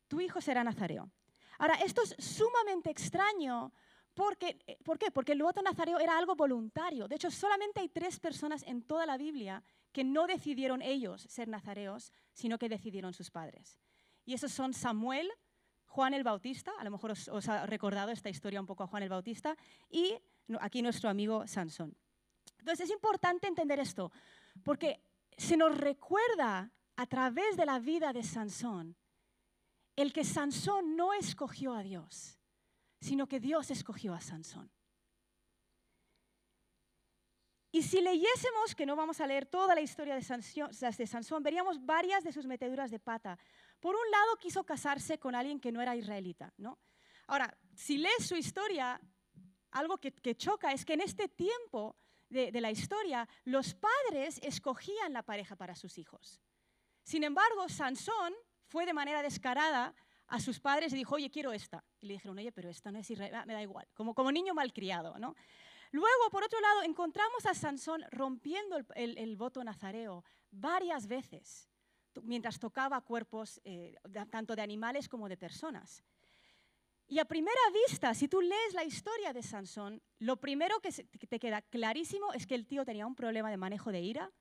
tu 0.07 0.21
hijo 0.21 0.41
será 0.41 0.63
nazareo. 0.63 1.11
Ahora, 1.59 1.75
esto 1.75 2.01
es 2.01 2.15
sumamente 2.17 2.89
extraño. 2.89 3.71
Porque, 4.17 4.57
eh, 4.65 4.79
¿Por 4.83 4.97
qué? 4.97 5.11
Porque 5.11 5.33
el 5.33 5.43
voto 5.43 5.61
nazareo 5.61 5.99
era 5.99 6.17
algo 6.17 6.35
voluntario. 6.35 7.07
De 7.07 7.17
hecho, 7.17 7.29
solamente 7.29 7.81
hay 7.81 7.89
tres 7.89 8.19
personas 8.19 8.63
en 8.63 8.81
toda 8.81 9.05
la 9.05 9.15
Biblia 9.15 9.63
que 9.91 10.03
no 10.03 10.25
decidieron 10.25 10.81
ellos 10.81 11.21
ser 11.29 11.47
nazareos, 11.47 12.11
sino 12.33 12.57
que 12.57 12.67
decidieron 12.67 13.13
sus 13.13 13.29
padres. 13.29 13.79
Y 14.25 14.33
esos 14.33 14.51
son 14.51 14.73
Samuel, 14.73 15.29
Juan 15.85 16.15
el 16.15 16.23
Bautista, 16.23 16.71
a 16.79 16.83
lo 16.83 16.89
mejor 16.89 17.11
os, 17.11 17.27
os 17.27 17.47
ha 17.47 17.67
recordado 17.67 18.09
esta 18.09 18.27
historia 18.27 18.59
un 18.59 18.65
poco 18.65 18.81
a 18.81 18.87
Juan 18.87 19.03
el 19.03 19.09
Bautista, 19.09 19.55
y 19.87 20.17
aquí 20.61 20.81
nuestro 20.81 21.11
amigo 21.11 21.45
Sansón. 21.45 21.95
Entonces 22.57 22.85
es 22.85 22.91
importante 22.91 23.45
entender 23.45 23.79
esto, 23.79 24.11
porque 24.63 24.99
se 25.37 25.57
nos 25.57 25.77
recuerda 25.77 26.71
a 26.95 27.05
través 27.05 27.55
de 27.55 27.67
la 27.67 27.77
vida 27.77 28.13
de 28.13 28.23
Sansón 28.23 28.95
el 29.95 30.11
que 30.11 30.23
Sansón 30.23 30.95
no 30.95 31.13
escogió 31.13 31.75
a 31.75 31.83
Dios, 31.83 32.39
sino 32.99 33.27
que 33.27 33.39
Dios 33.39 33.71
escogió 33.71 34.13
a 34.13 34.21
Sansón. 34.21 34.71
Y 37.71 37.83
si 37.83 38.01
leyésemos, 38.01 38.73
que 38.75 38.85
no 38.85 38.95
vamos 38.95 39.19
a 39.21 39.27
leer 39.27 39.45
toda 39.45 39.75
la 39.75 39.81
historia 39.81 40.15
de 40.15 40.21
Sansón, 41.07 41.43
veríamos 41.43 41.85
varias 41.85 42.23
de 42.23 42.31
sus 42.31 42.47
meteduras 42.47 42.89
de 42.89 42.99
pata. 42.99 43.37
Por 43.79 43.95
un 43.95 44.09
lado, 44.09 44.37
quiso 44.37 44.63
casarse 44.63 45.19
con 45.19 45.35
alguien 45.35 45.59
que 45.59 45.71
no 45.71 45.81
era 45.81 45.95
israelita. 45.95 46.53
¿no? 46.57 46.79
Ahora, 47.27 47.55
si 47.75 47.97
lees 47.97 48.25
su 48.25 48.35
historia, 48.35 48.99
algo 49.71 49.97
que 49.99 50.35
choca 50.35 50.71
es 50.71 50.85
que 50.85 50.93
en 50.93 51.01
este 51.01 51.27
tiempo 51.27 51.97
de, 52.29 52.61
la 52.61 52.71
historia, 52.71 53.27
los 53.45 53.73
padres 53.73 54.39
escogían 54.43 55.13
la 55.13 55.23
pareja 55.23 55.55
para 55.55 55.75
sus 55.75 55.97
hijos. 55.97 56.41
Sin 57.03 57.23
embargo, 57.23 57.69
Sansón 57.69 58.33
fue 58.65 58.85
de 58.85 58.93
manera 58.93 59.21
descarada 59.21 59.93
a 60.27 60.39
sus 60.39 60.59
padres 60.59 60.93
y 60.93 60.97
dijo, 60.97 61.15
oye, 61.15 61.29
quiero 61.29 61.51
esta. 61.51 61.83
Y 61.99 62.07
le 62.07 62.13
dijeron, 62.13 62.37
oye, 62.37 62.51
pero 62.51 62.69
esta 62.69 62.91
no 62.91 62.99
es 62.99 63.09
Israel, 63.09 63.35
ah, 63.35 63.45
me 63.45 63.53
da 63.53 63.61
igual, 63.61 63.87
como, 63.93 64.13
como 64.13 64.31
niño 64.31 64.53
malcriado. 64.53 65.17
¿no? 65.19 65.35
Luego, 65.91 66.29
por 66.31 66.43
otro 66.43 66.59
lado, 66.59 66.83
encontramos 66.83 67.45
a 67.45 67.53
Sansón 67.53 68.03
rompiendo 68.11 68.77
el, 68.95 69.35
voto 69.37 69.63
nazareo 69.63 70.23
varias 70.51 71.07
veces, 71.07 71.69
mientras 72.23 72.59
tocaba 72.59 72.99
cuerpos 73.01 73.61
eh, 73.63 73.95
tanto 74.29 74.55
de 74.55 74.61
animales 74.61 75.07
como 75.07 75.29
de 75.29 75.37
personas. 75.37 76.03
Y 77.09 77.19
a 77.19 77.25
primera 77.25 77.61
vista, 77.87 78.13
si 78.13 78.27
tú 78.27 78.41
lees 78.41 78.73
la 78.73 78.83
historia 78.83 79.31
de 79.31 79.41
Sansón, 79.41 80.01
lo 80.19 80.37
primero 80.37 80.79
que 80.81 80.91
te 80.91 81.39
queda 81.39 81.61
clarísimo 81.61 82.33
es 82.33 82.45
que 82.45 82.55
el 82.55 82.67
tío 82.67 82.83
tenía 82.83 83.07
un 83.07 83.15
problema 83.15 83.49
de 83.49 83.55
manejo 83.55 83.93
de 83.93 84.01
ira, 84.01 84.33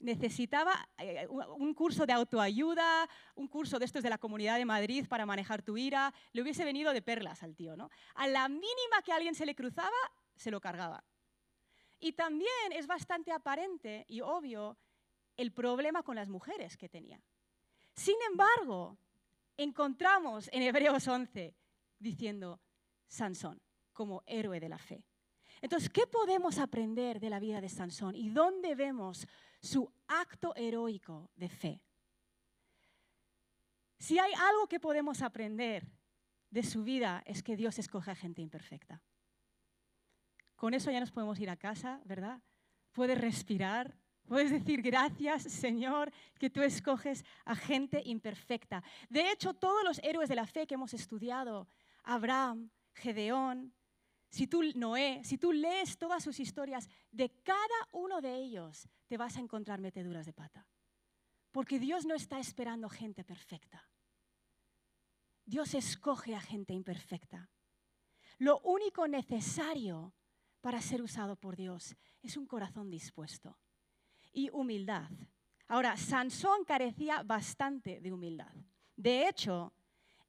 necesitaba 0.00 0.88
eh, 0.98 1.26
un 1.28 1.74
curso 1.74 2.06
de 2.06 2.12
autoayuda, 2.12 3.08
un 3.34 3.48
curso 3.48 3.78
de 3.78 3.84
estos 3.84 4.02
de 4.02 4.10
la 4.10 4.18
Comunidad 4.18 4.56
de 4.56 4.64
Madrid 4.64 5.06
para 5.08 5.26
manejar 5.26 5.62
tu 5.62 5.76
ira, 5.76 6.12
le 6.32 6.42
hubiese 6.42 6.64
venido 6.64 6.92
de 6.92 7.02
perlas 7.02 7.42
al 7.42 7.54
tío, 7.54 7.76
¿no? 7.76 7.90
A 8.14 8.26
la 8.26 8.48
mínima 8.48 9.02
que 9.04 9.12
alguien 9.12 9.34
se 9.34 9.46
le 9.46 9.54
cruzaba, 9.54 9.90
se 10.34 10.50
lo 10.50 10.60
cargaba. 10.60 11.04
Y 12.00 12.12
también 12.12 12.72
es 12.72 12.86
bastante 12.86 13.30
aparente 13.30 14.06
y 14.08 14.22
obvio 14.22 14.78
el 15.36 15.52
problema 15.52 16.02
con 16.02 16.16
las 16.16 16.28
mujeres 16.28 16.76
que 16.76 16.88
tenía. 16.88 17.20
Sin 17.94 18.16
embargo, 18.30 18.96
encontramos 19.56 20.48
en 20.52 20.62
Hebreos 20.62 21.06
11 21.06 21.54
diciendo 21.98 22.60
Sansón 23.06 23.60
como 23.92 24.22
héroe 24.26 24.60
de 24.60 24.68
la 24.70 24.78
fe. 24.78 25.04
Entonces, 25.60 25.90
¿qué 25.90 26.06
podemos 26.06 26.58
aprender 26.58 27.20
de 27.20 27.28
la 27.28 27.38
vida 27.38 27.60
de 27.60 27.68
Sansón 27.68 28.16
y 28.16 28.30
dónde 28.30 28.74
vemos 28.74 29.26
su 29.60 29.92
acto 30.08 30.54
heroico 30.56 31.30
de 31.36 31.48
fe? 31.48 31.82
Si 33.98 34.18
hay 34.18 34.32
algo 34.32 34.66
que 34.66 34.80
podemos 34.80 35.22
aprender 35.22 35.86
de 36.50 36.62
su 36.62 36.82
vida 36.82 37.22
es 37.26 37.42
que 37.42 37.56
Dios 37.56 37.78
escoge 37.78 38.10
a 38.10 38.14
gente 38.14 38.42
imperfecta. 38.42 39.02
Con 40.56 40.74
eso 40.74 40.90
ya 40.90 41.00
nos 41.00 41.12
podemos 41.12 41.38
ir 41.38 41.50
a 41.50 41.56
casa, 41.56 42.00
¿verdad? 42.04 42.42
Puedes 42.92 43.18
respirar, 43.20 43.96
puedes 44.26 44.50
decir 44.50 44.82
gracias 44.82 45.42
Señor 45.44 46.12
que 46.38 46.50
tú 46.50 46.62
escoges 46.62 47.24
a 47.44 47.54
gente 47.54 48.02
imperfecta. 48.04 48.82
De 49.08 49.30
hecho, 49.30 49.54
todos 49.54 49.84
los 49.84 50.00
héroes 50.02 50.28
de 50.28 50.34
la 50.34 50.46
fe 50.46 50.66
que 50.66 50.74
hemos 50.74 50.94
estudiado 50.94 51.68
Abraham, 52.02 52.70
Gedeón, 52.94 53.72
si 54.30 54.46
tú, 54.46 54.62
Noé, 54.76 55.20
si 55.24 55.38
tú 55.38 55.52
lees 55.52 55.98
todas 55.98 56.22
sus 56.22 56.38
historias, 56.38 56.88
de 57.10 57.30
cada 57.42 57.88
uno 57.92 58.20
de 58.20 58.36
ellos 58.36 58.88
te 59.08 59.16
vas 59.16 59.36
a 59.36 59.40
encontrar 59.40 59.80
meteduras 59.80 60.24
de 60.24 60.32
pata. 60.32 60.68
Porque 61.50 61.80
Dios 61.80 62.06
no 62.06 62.14
está 62.14 62.38
esperando 62.38 62.88
gente 62.88 63.24
perfecta. 63.24 63.90
Dios 65.44 65.74
escoge 65.74 66.36
a 66.36 66.40
gente 66.40 66.72
imperfecta. 66.72 67.50
Lo 68.38 68.60
único 68.60 69.08
necesario 69.08 70.14
para 70.60 70.80
ser 70.80 71.02
usado 71.02 71.34
por 71.34 71.56
Dios 71.56 71.96
es 72.22 72.36
un 72.36 72.46
corazón 72.46 72.88
dispuesto 72.88 73.58
y 74.32 74.48
humildad. 74.50 75.10
Ahora, 75.66 75.96
Sansón 75.96 76.64
carecía 76.64 77.24
bastante 77.24 78.00
de 78.00 78.12
humildad. 78.12 78.54
De 78.94 79.28
hecho, 79.28 79.72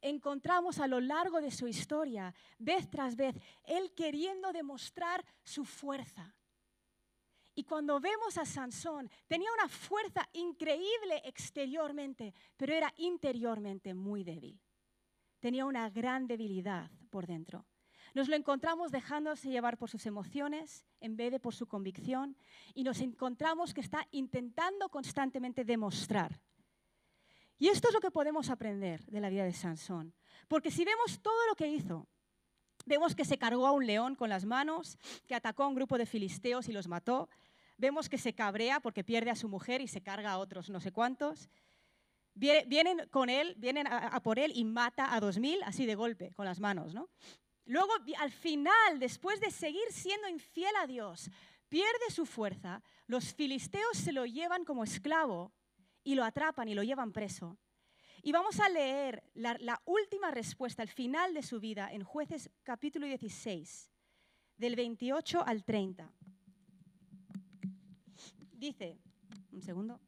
encontramos 0.02 0.78
a 0.78 0.86
lo 0.86 1.00
largo 1.00 1.40
de 1.40 1.50
su 1.50 1.66
historia, 1.66 2.34
vez 2.58 2.90
tras 2.90 3.16
vez, 3.16 3.36
él 3.64 3.92
queriendo 3.94 4.52
demostrar 4.52 5.24
su 5.42 5.64
fuerza. 5.64 6.34
Y 7.54 7.64
cuando 7.64 8.00
vemos 8.00 8.38
a 8.38 8.44
Sansón, 8.44 9.10
tenía 9.26 9.52
una 9.52 9.68
fuerza 9.68 10.28
increíble 10.32 11.22
exteriormente, 11.24 12.34
pero 12.56 12.74
era 12.74 12.92
interiormente 12.96 13.94
muy 13.94 14.24
débil. 14.24 14.60
Tenía 15.38 15.66
una 15.66 15.88
gran 15.90 16.26
debilidad 16.26 16.90
por 17.10 17.26
dentro. 17.26 17.66
Nos 18.14 18.28
lo 18.28 18.36
encontramos 18.36 18.90
dejándose 18.90 19.50
llevar 19.50 19.78
por 19.78 19.88
sus 19.88 20.04
emociones 20.06 20.84
en 21.00 21.16
vez 21.16 21.32
de 21.32 21.40
por 21.40 21.54
su 21.54 21.66
convicción 21.66 22.36
y 22.74 22.84
nos 22.84 23.00
encontramos 23.00 23.72
que 23.72 23.80
está 23.80 24.06
intentando 24.10 24.88
constantemente 24.88 25.64
demostrar. 25.64 26.40
Y 27.62 27.68
esto 27.68 27.86
es 27.86 27.94
lo 27.94 28.00
que 28.00 28.10
podemos 28.10 28.50
aprender 28.50 29.04
de 29.04 29.20
la 29.20 29.30
vida 29.30 29.44
de 29.44 29.52
Sansón. 29.52 30.12
Porque 30.48 30.72
si 30.72 30.84
vemos 30.84 31.22
todo 31.22 31.46
lo 31.46 31.54
que 31.54 31.68
hizo, 31.68 32.08
vemos 32.86 33.14
que 33.14 33.24
se 33.24 33.38
cargó 33.38 33.68
a 33.68 33.70
un 33.70 33.86
león 33.86 34.16
con 34.16 34.28
las 34.28 34.44
manos, 34.44 34.98
que 35.28 35.36
atacó 35.36 35.62
a 35.62 35.68
un 35.68 35.76
grupo 35.76 35.96
de 35.96 36.04
filisteos 36.04 36.68
y 36.68 36.72
los 36.72 36.88
mató. 36.88 37.28
Vemos 37.76 38.08
que 38.08 38.18
se 38.18 38.34
cabrea 38.34 38.80
porque 38.80 39.04
pierde 39.04 39.30
a 39.30 39.36
su 39.36 39.48
mujer 39.48 39.80
y 39.80 39.86
se 39.86 40.02
carga 40.02 40.32
a 40.32 40.38
otros 40.38 40.70
no 40.70 40.80
sé 40.80 40.90
cuántos. 40.90 41.48
Vienen 42.34 43.06
con 43.12 43.30
él, 43.30 43.54
vienen 43.56 43.86
a, 43.86 44.20
por 44.24 44.40
él 44.40 44.50
y 44.56 44.64
mata 44.64 45.14
a 45.14 45.20
dos 45.20 45.38
mil 45.38 45.62
así 45.62 45.86
de 45.86 45.94
golpe, 45.94 46.32
con 46.34 46.46
las 46.46 46.58
manos, 46.58 46.94
¿no? 46.94 47.10
Luego, 47.66 47.92
al 48.18 48.32
final, 48.32 48.98
después 48.98 49.38
de 49.38 49.52
seguir 49.52 49.86
siendo 49.92 50.28
infiel 50.28 50.74
a 50.82 50.88
Dios, 50.88 51.30
pierde 51.68 52.10
su 52.10 52.26
fuerza, 52.26 52.82
los 53.06 53.32
filisteos 53.32 53.98
se 53.98 54.10
lo 54.10 54.26
llevan 54.26 54.64
como 54.64 54.82
esclavo 54.82 55.52
y 56.04 56.14
lo 56.14 56.24
atrapan 56.24 56.68
y 56.68 56.74
lo 56.74 56.82
llevan 56.82 57.12
preso. 57.12 57.58
Y 58.22 58.30
vamos 58.30 58.60
a 58.60 58.68
leer 58.68 59.24
la, 59.34 59.82
última 59.84 60.30
respuesta, 60.30 60.82
al 60.82 60.88
final 60.88 61.34
de 61.34 61.42
su 61.42 61.58
vida, 61.58 61.92
en 61.92 62.04
jueces 62.04 62.50
capítulo 62.62 63.06
16, 63.06 63.90
del 64.56 64.76
28 64.76 65.42
al 65.44 65.64
30. 65.64 66.12
Dice, 68.52 68.96
un 69.50 69.60
segundo. 69.60 70.00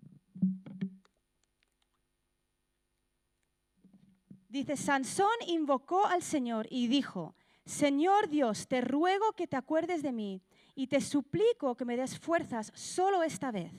Dice, 4.49 4.77
Sansón 4.77 5.35
invocó 5.49 6.07
al 6.07 6.23
Señor 6.23 6.69
y 6.71 6.87
dijo, 6.87 7.35
Señor 7.65 8.29
Dios, 8.29 8.69
te 8.69 8.81
ruego 8.81 9.33
que 9.33 9.49
te 9.49 9.57
acuerdes 9.57 10.03
de 10.03 10.13
mí 10.13 10.41
y 10.77 10.87
te 10.87 11.01
suplico 11.01 11.75
que 11.75 11.85
me 11.85 11.97
des 11.97 12.21
fuerzas 12.21 12.71
solo 12.77 13.25
esta 13.25 13.51
vez. 13.51 13.73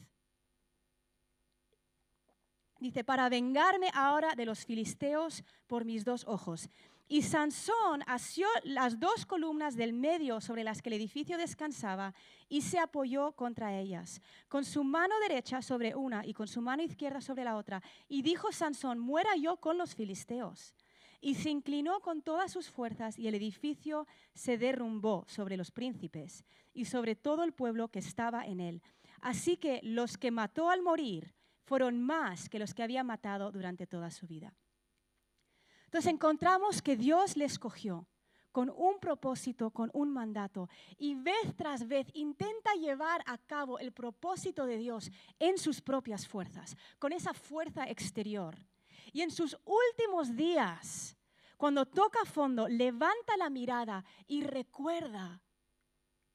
Dice, 2.85 3.03
para 3.03 3.29
vengarme 3.29 3.89
ahora 3.95 4.35
de 4.35 4.45
los 4.45 4.63
filisteos 4.63 5.43
por 5.65 5.85
mis 5.85 6.05
dos 6.05 6.23
ojos. 6.27 6.69
Y 7.07 7.23
Sansón 7.23 8.03
asió 8.05 8.45
las 8.63 8.99
dos 8.99 9.25
columnas 9.25 9.75
del 9.75 9.91
medio 9.91 10.39
sobre 10.39 10.63
las 10.63 10.83
que 10.83 10.89
el 10.89 10.93
edificio 10.93 11.39
descansaba 11.39 12.13
y 12.47 12.61
se 12.61 12.77
apoyó 12.77 13.31
contra 13.31 13.75
ellas, 13.75 14.21
con 14.47 14.63
su 14.63 14.83
mano 14.83 15.15
derecha 15.19 15.63
sobre 15.63 15.95
una 15.95 16.23
y 16.27 16.35
con 16.35 16.47
su 16.47 16.61
mano 16.61 16.83
izquierda 16.83 17.21
sobre 17.21 17.43
la 17.43 17.55
otra. 17.55 17.81
Y 18.07 18.21
dijo 18.21 18.51
Sansón, 18.51 18.99
muera 18.99 19.35
yo 19.35 19.57
con 19.57 19.79
los 19.79 19.95
filisteos 19.95 20.75
y 21.21 21.33
se 21.33 21.49
inclinó 21.49 22.01
con 22.01 22.21
todas 22.21 22.51
sus 22.51 22.69
fuerzas 22.69 23.17
y 23.17 23.27
el 23.27 23.33
edificio 23.33 24.05
se 24.35 24.59
derrumbó 24.59 25.25
sobre 25.27 25.57
los 25.57 25.71
príncipes 25.71 26.45
y 26.71 26.85
sobre 26.85 27.15
todo 27.15 27.43
el 27.43 27.51
pueblo 27.51 27.87
que 27.87 27.97
estaba 27.97 28.45
en 28.45 28.59
él. 28.59 28.83
Así 29.21 29.57
que 29.57 29.79
los 29.81 30.19
que 30.19 30.29
mató 30.29 30.69
al 30.69 30.83
morir 30.83 31.34
fueron 31.65 32.01
más 32.01 32.47
que 32.49 32.59
los 32.59 32.73
que 32.73 32.83
había 32.83 33.03
matado 33.03 33.51
durante 33.51 33.85
toda 33.85 34.11
su 34.11 34.27
vida. 34.27 34.53
Entonces 35.85 36.11
encontramos 36.11 36.81
que 36.81 36.95
Dios 36.95 37.35
le 37.37 37.45
escogió 37.45 38.07
con 38.51 38.69
un 38.69 38.99
propósito, 39.01 39.71
con 39.71 39.89
un 39.93 40.13
mandato, 40.13 40.69
y 40.97 41.15
vez 41.15 41.53
tras 41.57 41.85
vez 41.89 42.07
intenta 42.13 42.73
llevar 42.75 43.21
a 43.25 43.37
cabo 43.37 43.79
el 43.79 43.91
propósito 43.91 44.65
de 44.65 44.77
Dios 44.77 45.11
en 45.39 45.57
sus 45.57 45.81
propias 45.81 46.25
fuerzas, 46.25 46.77
con 46.97 47.11
esa 47.11 47.33
fuerza 47.33 47.83
exterior. 47.89 48.55
Y 49.11 49.23
en 49.23 49.31
sus 49.31 49.57
últimos 49.65 50.37
días, 50.37 51.17
cuando 51.57 51.85
toca 51.85 52.23
fondo, 52.23 52.69
levanta 52.69 53.35
la 53.35 53.49
mirada 53.49 54.05
y 54.25 54.43
recuerda 54.43 55.41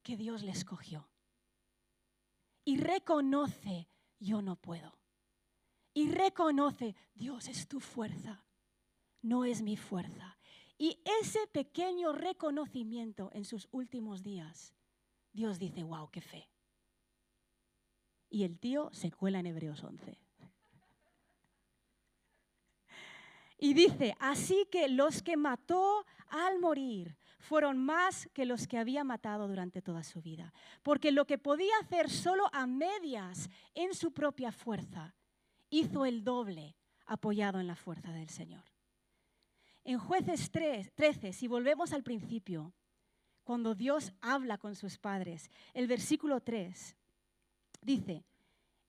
que 0.03 0.15
Dios 0.15 0.43
le 0.43 0.51
escogió. 0.51 1.09
Y 2.63 2.77
reconoce, 2.77 3.89
yo 4.19 4.43
no 4.43 4.57
puedo. 4.57 5.00
Y 5.93 6.11
reconoce, 6.11 6.95
Dios 7.13 7.47
es 7.47 7.67
tu 7.67 7.79
fuerza, 7.79 8.43
no 9.21 9.45
es 9.45 9.61
mi 9.61 9.77
fuerza. 9.77 10.37
Y 10.77 10.99
ese 11.21 11.45
pequeño 11.47 12.11
reconocimiento 12.13 13.29
en 13.33 13.45
sus 13.45 13.67
últimos 13.71 14.23
días, 14.23 14.73
Dios 15.33 15.59
dice, 15.59 15.83
wow, 15.83 16.09
qué 16.09 16.21
fe. 16.21 16.49
Y 18.29 18.43
el 18.43 18.57
tío 18.57 18.89
se 18.93 19.11
cuela 19.11 19.39
en 19.39 19.47
Hebreos 19.47 19.83
11. 19.83 20.17
Y 23.57 23.75
dice, 23.75 24.15
así 24.19 24.65
que 24.71 24.87
los 24.89 25.21
que 25.21 25.37
mató 25.37 26.05
al 26.29 26.59
morir 26.59 27.15
fueron 27.37 27.77
más 27.77 28.27
que 28.33 28.45
los 28.45 28.67
que 28.67 28.79
había 28.79 29.03
matado 29.03 29.47
durante 29.47 29.83
toda 29.83 30.03
su 30.03 30.21
vida. 30.21 30.51
Porque 30.81 31.11
lo 31.11 31.25
que 31.25 31.37
podía 31.37 31.77
hacer 31.79 32.09
solo 32.09 32.49
a 32.53 32.65
medias 32.65 33.49
en 33.75 33.93
su 33.93 34.13
propia 34.13 34.51
fuerza, 34.51 35.13
hizo 35.71 36.05
el 36.05 36.23
doble 36.23 36.75
apoyado 37.07 37.59
en 37.59 37.65
la 37.65 37.75
fuerza 37.75 38.11
del 38.11 38.29
Señor. 38.29 38.63
En 39.83 39.97
jueces 39.97 40.51
3, 40.51 40.93
13, 40.93 41.33
si 41.33 41.47
volvemos 41.47 41.91
al 41.91 42.03
principio, 42.03 42.75
cuando 43.43 43.73
Dios 43.73 44.13
habla 44.21 44.59
con 44.59 44.75
sus 44.75 44.99
padres, 44.99 45.49
el 45.73 45.87
versículo 45.87 46.41
3 46.41 46.95
dice, 47.81 48.23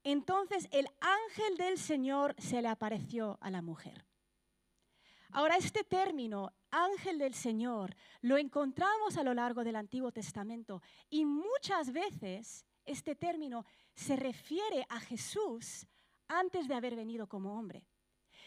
entonces 0.05 0.69
el 0.71 0.87
ángel 1.01 1.57
del 1.57 1.79
Señor 1.79 2.35
se 2.37 2.61
le 2.61 2.69
apareció 2.69 3.39
a 3.41 3.51
la 3.51 3.63
mujer 3.63 4.05
Ahora, 5.35 5.57
este 5.57 5.83
término, 5.83 6.53
ángel 6.71 7.19
del 7.19 7.33
Señor, 7.33 7.97
lo 8.21 8.37
encontramos 8.37 9.17
a 9.17 9.25
lo 9.25 9.33
largo 9.33 9.65
del 9.65 9.77
Antiguo 9.77 10.13
Testamento 10.13 10.83
y 11.09 11.25
muchas 11.25 11.91
veces 11.91 12.67
este 12.85 13.15
término 13.15 13.65
se 13.95 14.17
refiere 14.17 14.85
a 14.91 15.01
Jesús 15.01 15.87
antes 16.39 16.69
de 16.69 16.75
haber 16.75 16.97
venido 16.97 17.27
como 17.27 17.59
hombre. 17.59 17.87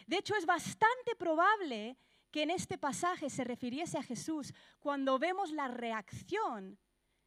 De 0.08 0.18
hecho, 0.18 0.36
es 0.36 0.46
bastante 0.46 1.16
probable 1.18 1.98
que 2.32 2.44
en 2.44 2.52
este 2.52 2.78
pasaje 2.78 3.30
se 3.30 3.44
refiriese 3.44 3.98
a 3.98 4.04
Jesús 4.04 4.54
cuando 4.80 5.18
vemos 5.18 5.52
la 5.52 5.68
reacción 5.68 6.78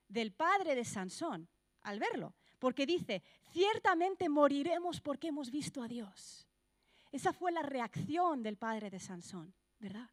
del 0.06 0.32
padre 0.32 0.74
de 0.74 0.84
Sansón 0.84 1.48
al 1.82 1.98
verlo, 1.98 2.34
porque 2.58 2.86
dice, 2.86 3.22
ciertamente 3.52 4.28
moriremos 4.28 5.00
porque 5.00 5.28
hemos 5.28 5.50
visto 5.50 5.82
a 5.82 5.88
Dios. 5.88 6.46
Esa 7.10 7.32
fue 7.32 7.52
la 7.52 7.62
reacción 7.62 8.42
del 8.42 8.58
padre 8.58 8.90
de 8.90 9.00
Sansón, 9.00 9.54
¿verdad? 9.78 10.10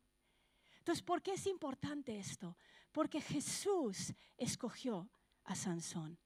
Entonces, 0.77 1.03
¿por 1.03 1.21
qué 1.21 1.33
es 1.33 1.45
importante 1.47 2.17
esto? 2.17 2.55
Porque 2.91 3.19
Jesús 3.19 4.13
escogió 4.37 5.09
a 5.43 5.55
Sansón. 5.55 6.17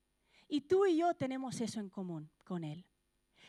Y 0.47 0.61
tú 0.61 0.85
y 0.85 0.97
yo 0.97 1.13
tenemos 1.13 1.61
eso 1.61 1.79
en 1.79 1.89
común 1.89 2.29
con 2.43 2.63
él. 2.63 2.85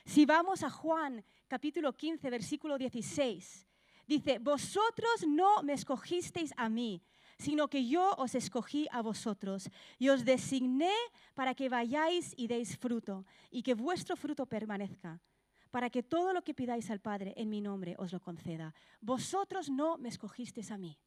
Si 0.05 0.27
vamos 0.27 0.63
a 0.63 0.71
Juan 0.71 1.25
capítulo 1.49 1.93
15, 1.93 2.31
versículo 2.31 2.79
16, 2.79 3.67
dice, 4.07 4.39
vosotros 4.39 5.27
no 5.27 5.63
me 5.63 5.73
escogisteis 5.73 6.53
a 6.57 6.69
mí, 6.69 7.03
sino 7.39 7.69
que 7.69 7.87
yo 7.87 8.15
os 8.19 8.35
escogí 8.35 8.87
a 8.91 9.03
vosotros 9.03 9.71
y 9.99 10.09
os 10.09 10.25
designé 10.25 10.95
para 11.35 11.55
que 11.55 11.69
vayáis 11.69 12.35
y 12.37 12.47
deis 12.47 12.77
fruto 12.77 13.25
y 13.51 13.63
que 13.63 13.75
vuestro 13.75 14.17
fruto 14.17 14.47
permanezca 14.47 15.21
para 15.71 15.89
que 15.91 16.03
todo 16.03 16.33
lo 16.33 16.43
que 16.43 16.55
pidáis 16.55 16.91
al 16.91 17.01
Padre 17.01 17.33
en 17.37 17.49
mi 17.49 17.61
nombre 17.61 17.95
os 17.99 18.13
lo 18.13 18.21
conceda. 18.21 18.75
Vosotros 19.01 19.71
no 19.71 19.99
me 19.99 20.09
escogisteis 20.09 20.71
a 20.71 20.79
mí, 20.79 20.99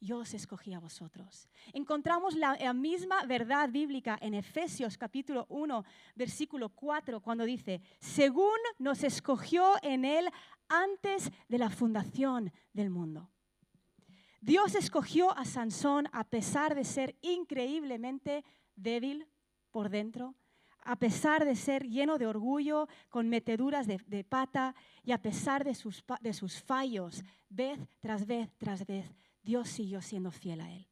yo 0.00 0.18
os 0.18 0.34
escogí 0.34 0.72
a 0.74 0.80
vosotros. 0.80 1.48
Encontramos 1.72 2.34
la, 2.34 2.72
misma 2.72 3.24
verdad 3.24 3.68
bíblica 3.70 4.18
en 4.20 4.34
Efesios 4.34 4.96
capítulo 4.96 5.46
1, 5.48 5.84
versículo 6.14 6.68
4, 6.70 7.20
cuando 7.20 7.44
dice, 7.44 7.80
según 8.00 8.58
nos 8.78 9.02
escogió 9.02 9.74
en 9.82 10.04
Él 10.04 10.28
antes 10.68 11.30
de 11.48 11.58
la 11.58 11.70
fundación 11.70 12.52
del 12.72 12.90
mundo. 12.90 13.30
Dios 14.40 14.74
escogió 14.74 15.36
a 15.36 15.44
Sansón 15.44 16.08
a 16.12 16.24
pesar 16.24 16.74
de 16.74 16.84
ser 16.84 17.16
increíblemente 17.22 18.44
débil 18.76 19.26
por 19.72 19.88
dentro, 19.90 20.36
a 20.84 20.96
pesar 20.96 21.44
de 21.44 21.56
ser 21.56 21.86
lleno 21.86 22.18
de 22.18 22.26
orgullo, 22.26 22.88
con 23.08 23.28
meteduras 23.28 23.86
de, 23.86 24.24
pata 24.24 24.74
y 25.02 25.12
a 25.12 25.20
pesar 25.20 25.64
de 25.64 25.74
sus, 25.74 26.04
de 26.20 26.32
sus 26.32 26.62
fallos, 26.62 27.22
vez 27.48 27.78
tras 28.00 28.26
vez 28.26 28.48
tras 28.56 28.86
vez, 28.86 29.12
Dios 29.48 29.70
siguió 29.70 30.02
siendo 30.02 30.30
fiel 30.30 30.60
a 30.60 30.70
él. 30.70 30.86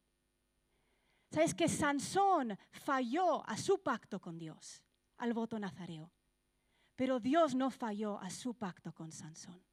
Sabes 1.29 1.53
que 1.53 1.69
Sansón 1.69 2.57
falló 2.71 3.47
a 3.47 3.55
su 3.55 3.83
pacto 3.83 4.19
con 4.19 4.39
Dios, 4.39 4.81
al 5.19 5.31
voto 5.33 5.59
nazareo. 5.59 6.11
Pero 6.95 7.19
Dios 7.19 7.53
no 7.53 7.69
falló 7.69 8.19
a 8.19 8.31
su 8.31 8.55
pacto 8.55 8.91
con 8.95 9.11
Sansón. 9.11 9.63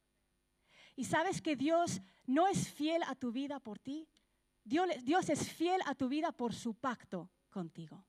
Y 0.95 1.05
sabes 1.05 1.41
que 1.41 1.55
Dios 1.55 1.99
no 2.27 2.45
es 2.45 2.69
fiel 2.69 3.01
a 3.07 3.15
tu 3.15 3.31
vida 3.31 3.59
por 3.59 3.79
ti. 3.79 4.07
Dios, 4.63 4.87
Dios 5.01 5.29
es 5.29 5.51
fiel 5.51 5.81
a 5.87 5.95
tu 5.95 6.07
vida 6.07 6.31
por 6.31 6.53
su 6.53 6.75
pacto 6.75 7.31
contigo. 7.49 8.05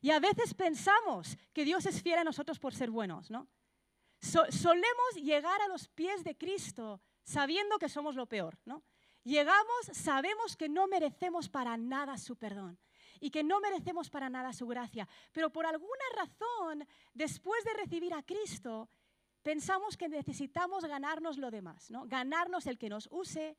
Y 0.00 0.10
a 0.10 0.20
veces 0.20 0.54
pensamos 0.54 1.36
que 1.52 1.66
Dios 1.66 1.84
es 1.84 2.00
fiel 2.00 2.20
a 2.20 2.24
nosotros 2.24 2.58
por 2.58 2.74
ser 2.74 2.90
buenos, 2.90 3.30
¿no? 3.30 3.46
solemos 4.22 5.14
llegar 5.16 5.60
a 5.60 5.68
los 5.68 5.88
pies 5.88 6.24
de 6.24 6.34
Cristo 6.34 7.02
sabiendo 7.22 7.78
que 7.78 7.90
somos 7.90 8.14
lo 8.14 8.26
peor, 8.26 8.58
¿no? 8.64 8.82
Llegamos, 9.24 9.90
sabemos 9.92 10.56
que 10.56 10.68
no 10.68 10.86
merecemos 10.86 11.48
para 11.48 11.76
nada 11.76 12.16
su 12.16 12.36
perdón 12.36 12.78
y 13.20 13.30
que 13.30 13.44
no 13.44 13.60
merecemos 13.60 14.08
para 14.08 14.30
nada 14.30 14.52
su 14.52 14.66
gracia, 14.66 15.06
pero 15.32 15.50
por 15.50 15.66
alguna 15.66 16.04
razón, 16.16 16.86
después 17.12 17.62
de 17.64 17.74
recibir 17.74 18.14
a 18.14 18.22
Cristo, 18.22 18.88
pensamos 19.42 19.96
que 19.96 20.08
necesitamos 20.08 20.84
ganarnos 20.84 21.36
lo 21.36 21.50
demás, 21.50 21.90
¿no? 21.90 22.06
Ganarnos 22.06 22.66
el 22.66 22.78
que 22.78 22.88
nos 22.88 23.08
use, 23.10 23.58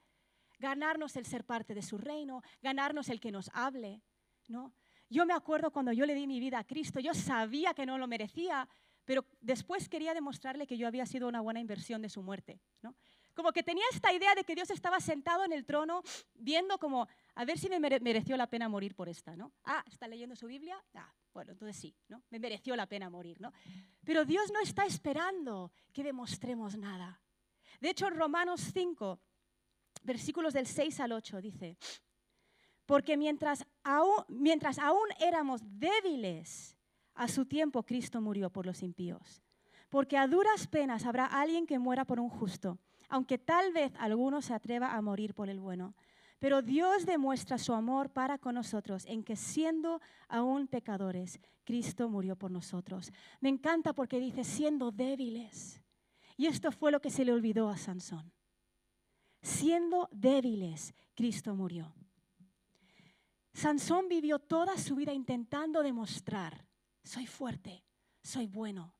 ganarnos 0.58 1.16
el 1.16 1.26
ser 1.26 1.46
parte 1.46 1.76
de 1.76 1.82
su 1.82 1.98
reino, 1.98 2.42
ganarnos 2.62 3.10
el 3.10 3.20
que 3.20 3.32
nos 3.32 3.50
hable, 3.54 4.02
¿no? 4.48 4.74
Yo 5.10 5.26
me 5.26 5.34
acuerdo 5.34 5.72
cuando 5.72 5.92
yo 5.92 6.06
le 6.06 6.16
di 6.16 6.26
mi 6.26 6.40
vida 6.40 6.60
a 6.60 6.64
Cristo, 6.64 7.00
yo 7.00 7.14
sabía 7.14 7.74
que 7.74 7.86
no 7.86 7.98
lo 7.98 8.08
merecía, 8.08 8.68
pero 9.04 9.26
después 9.42 9.90
quería 9.90 10.14
demostrarle 10.14 10.66
que 10.66 10.78
yo 10.78 10.88
había 10.88 11.06
sido 11.06 11.28
una 11.28 11.42
buena 11.42 11.60
inversión 11.60 12.02
de 12.02 12.10
su 12.10 12.24
muerte, 12.24 12.62
¿no? 12.82 12.96
Como 13.34 13.52
que 13.52 13.64
tenía 13.64 13.84
esta 13.92 14.12
idea 14.14 14.36
de 14.36 14.44
que 14.44 14.56
Dios 14.56 14.70
estaba 14.70 15.00
sentado 15.00 15.46
en 15.46 15.54
el 15.54 15.66
trono 15.66 16.04
viendo 16.36 16.78
como, 16.78 17.08
a 17.36 17.46
ver 17.46 17.58
si 17.58 17.70
me 17.70 17.80
mereció 17.80 18.36
la 18.38 18.48
pena 18.48 18.68
morir 18.68 18.96
por 18.96 19.08
esta, 19.08 19.36
¿no? 19.36 19.54
Ah, 19.64 19.84
¿está 19.88 20.08
leyendo 20.08 20.36
su 20.36 20.48
Biblia? 20.48 20.82
Ah, 20.94 21.14
bueno, 21.34 21.54
entonces 21.54 21.78
sí, 21.78 21.96
¿no? 22.10 22.24
Me 22.30 22.40
mereció 22.40 22.76
la 22.76 22.88
pena 22.88 23.10
morir, 23.10 23.40
¿no? 23.40 23.54
Pero 24.04 24.26
Dios 24.26 24.52
no 24.52 24.60
está 24.60 24.86
esperando 24.86 25.72
que 25.94 26.04
demostremos 26.04 26.78
nada. 26.78 27.22
De 27.80 27.90
hecho, 27.90 28.08
en 28.08 28.16
Romanos 28.16 28.70
5, 28.74 29.20
versículos 30.04 30.54
del 30.54 30.68
6 30.68 31.00
al 31.00 31.14
8, 31.14 31.42
dice, 31.42 31.78
porque 32.86 33.16
mientras 33.16 33.66
aún, 33.84 34.26
mientras 34.28 34.78
aún 34.78 35.08
éramos 35.20 35.62
débiles, 35.64 36.78
a 37.14 37.28
su 37.28 37.46
tiempo 37.46 37.84
Cristo 37.84 38.22
murió 38.22 38.50
por 38.50 38.66
los 38.66 38.84
impíos. 38.84 39.42
Porque 39.90 40.18
a 40.18 40.28
duras 40.28 40.68
penas 40.68 41.06
habrá 41.06 41.26
alguien 41.26 41.68
que 41.68 41.80
muera 41.80 42.06
por 42.06 42.20
un 42.20 42.30
justo 42.30 42.80
aunque 43.12 43.38
tal 43.38 43.74
vez 43.74 43.94
alguno 44.00 44.42
se 44.42 44.54
atreva 44.54 44.96
a 44.96 45.02
morir 45.02 45.36
por 45.36 45.50
el 45.50 45.60
bueno. 45.60 45.94
Pero 46.40 46.62
Dios 46.62 47.06
demuestra 47.06 47.60
su 47.60 47.74
amor 47.74 48.10
para 48.10 48.40
con 48.40 48.56
nosotros 48.56 49.06
en 49.06 49.24
que 49.24 49.36
siendo 49.36 50.02
aún 50.28 50.68
pecadores, 50.68 51.40
Cristo 51.64 52.10
murió 52.10 52.36
por 52.36 52.50
nosotros. 52.50 53.12
Me 53.42 53.50
encanta 53.50 53.94
porque 53.94 54.20
dice 54.20 54.44
siendo 54.44 54.92
débiles. 54.92 55.82
Y 56.38 56.48
esto 56.48 56.72
fue 56.72 56.92
lo 56.92 57.02
que 57.02 57.12
se 57.12 57.26
le 57.26 57.34
olvidó 57.34 57.70
a 57.70 57.78
Sansón. 57.78 58.32
Siendo 59.42 60.10
débiles, 60.12 60.96
Cristo 61.14 61.54
murió. 61.54 61.94
Sansón 63.54 64.08
vivió 64.08 64.40
toda 64.40 64.78
su 64.78 64.96
vida 64.96 65.14
intentando 65.14 65.84
demostrar, 65.84 66.66
soy 67.04 67.28
fuerte, 67.28 67.84
soy 68.24 68.48
bueno, 68.48 68.96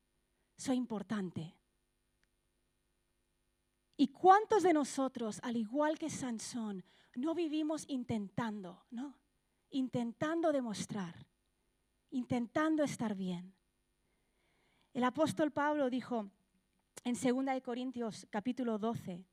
soy 0.56 0.76
importante. 0.76 1.56
¿Y 4.02 4.08
cuántos 4.08 4.64
de 4.64 4.72
nosotros, 4.72 5.38
al 5.44 5.56
igual 5.56 5.96
que 5.96 6.10
Sansón, 6.10 6.84
no 7.14 7.36
vivimos 7.36 7.84
intentando, 7.86 8.84
¿no? 8.90 9.16
Intentando 9.70 10.50
demostrar, 10.50 11.24
intentando 12.10 12.82
estar 12.82 13.14
bien. 13.14 13.54
El 14.92 15.04
apóstol 15.04 15.52
Pablo 15.52 15.88
dijo 15.88 16.28
en 17.04 17.14
2 17.14 17.62
Corintios 17.62 18.26
capítulo 18.28 18.76
12, 18.76 19.24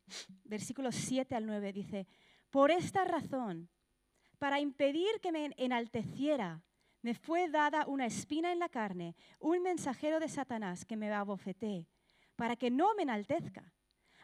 versículos 0.44 0.94
7 0.94 1.36
al 1.36 1.48
9, 1.48 1.74
dice, 1.74 2.08
por 2.52 2.70
esta 2.70 3.04
razón, 3.06 3.70
para 4.38 4.60
impedir 4.60 5.20
que 5.20 5.32
me 5.32 5.52
enalteciera, 5.58 6.62
me 7.02 7.16
fue 7.16 7.50
dada 7.50 7.88
una 7.88 8.06
espina 8.06 8.52
en 8.52 8.60
la 8.60 8.70
carne, 8.70 9.16
un 9.40 9.64
mensajero 9.64 10.20
de 10.20 10.30
Satanás 10.30 10.86
que 10.86 10.96
me 10.96 11.12
abofetee, 11.12 11.88
para 12.36 12.56
que 12.56 12.70
no 12.70 12.94
me 12.94 13.02
enaltezca. 13.02 13.74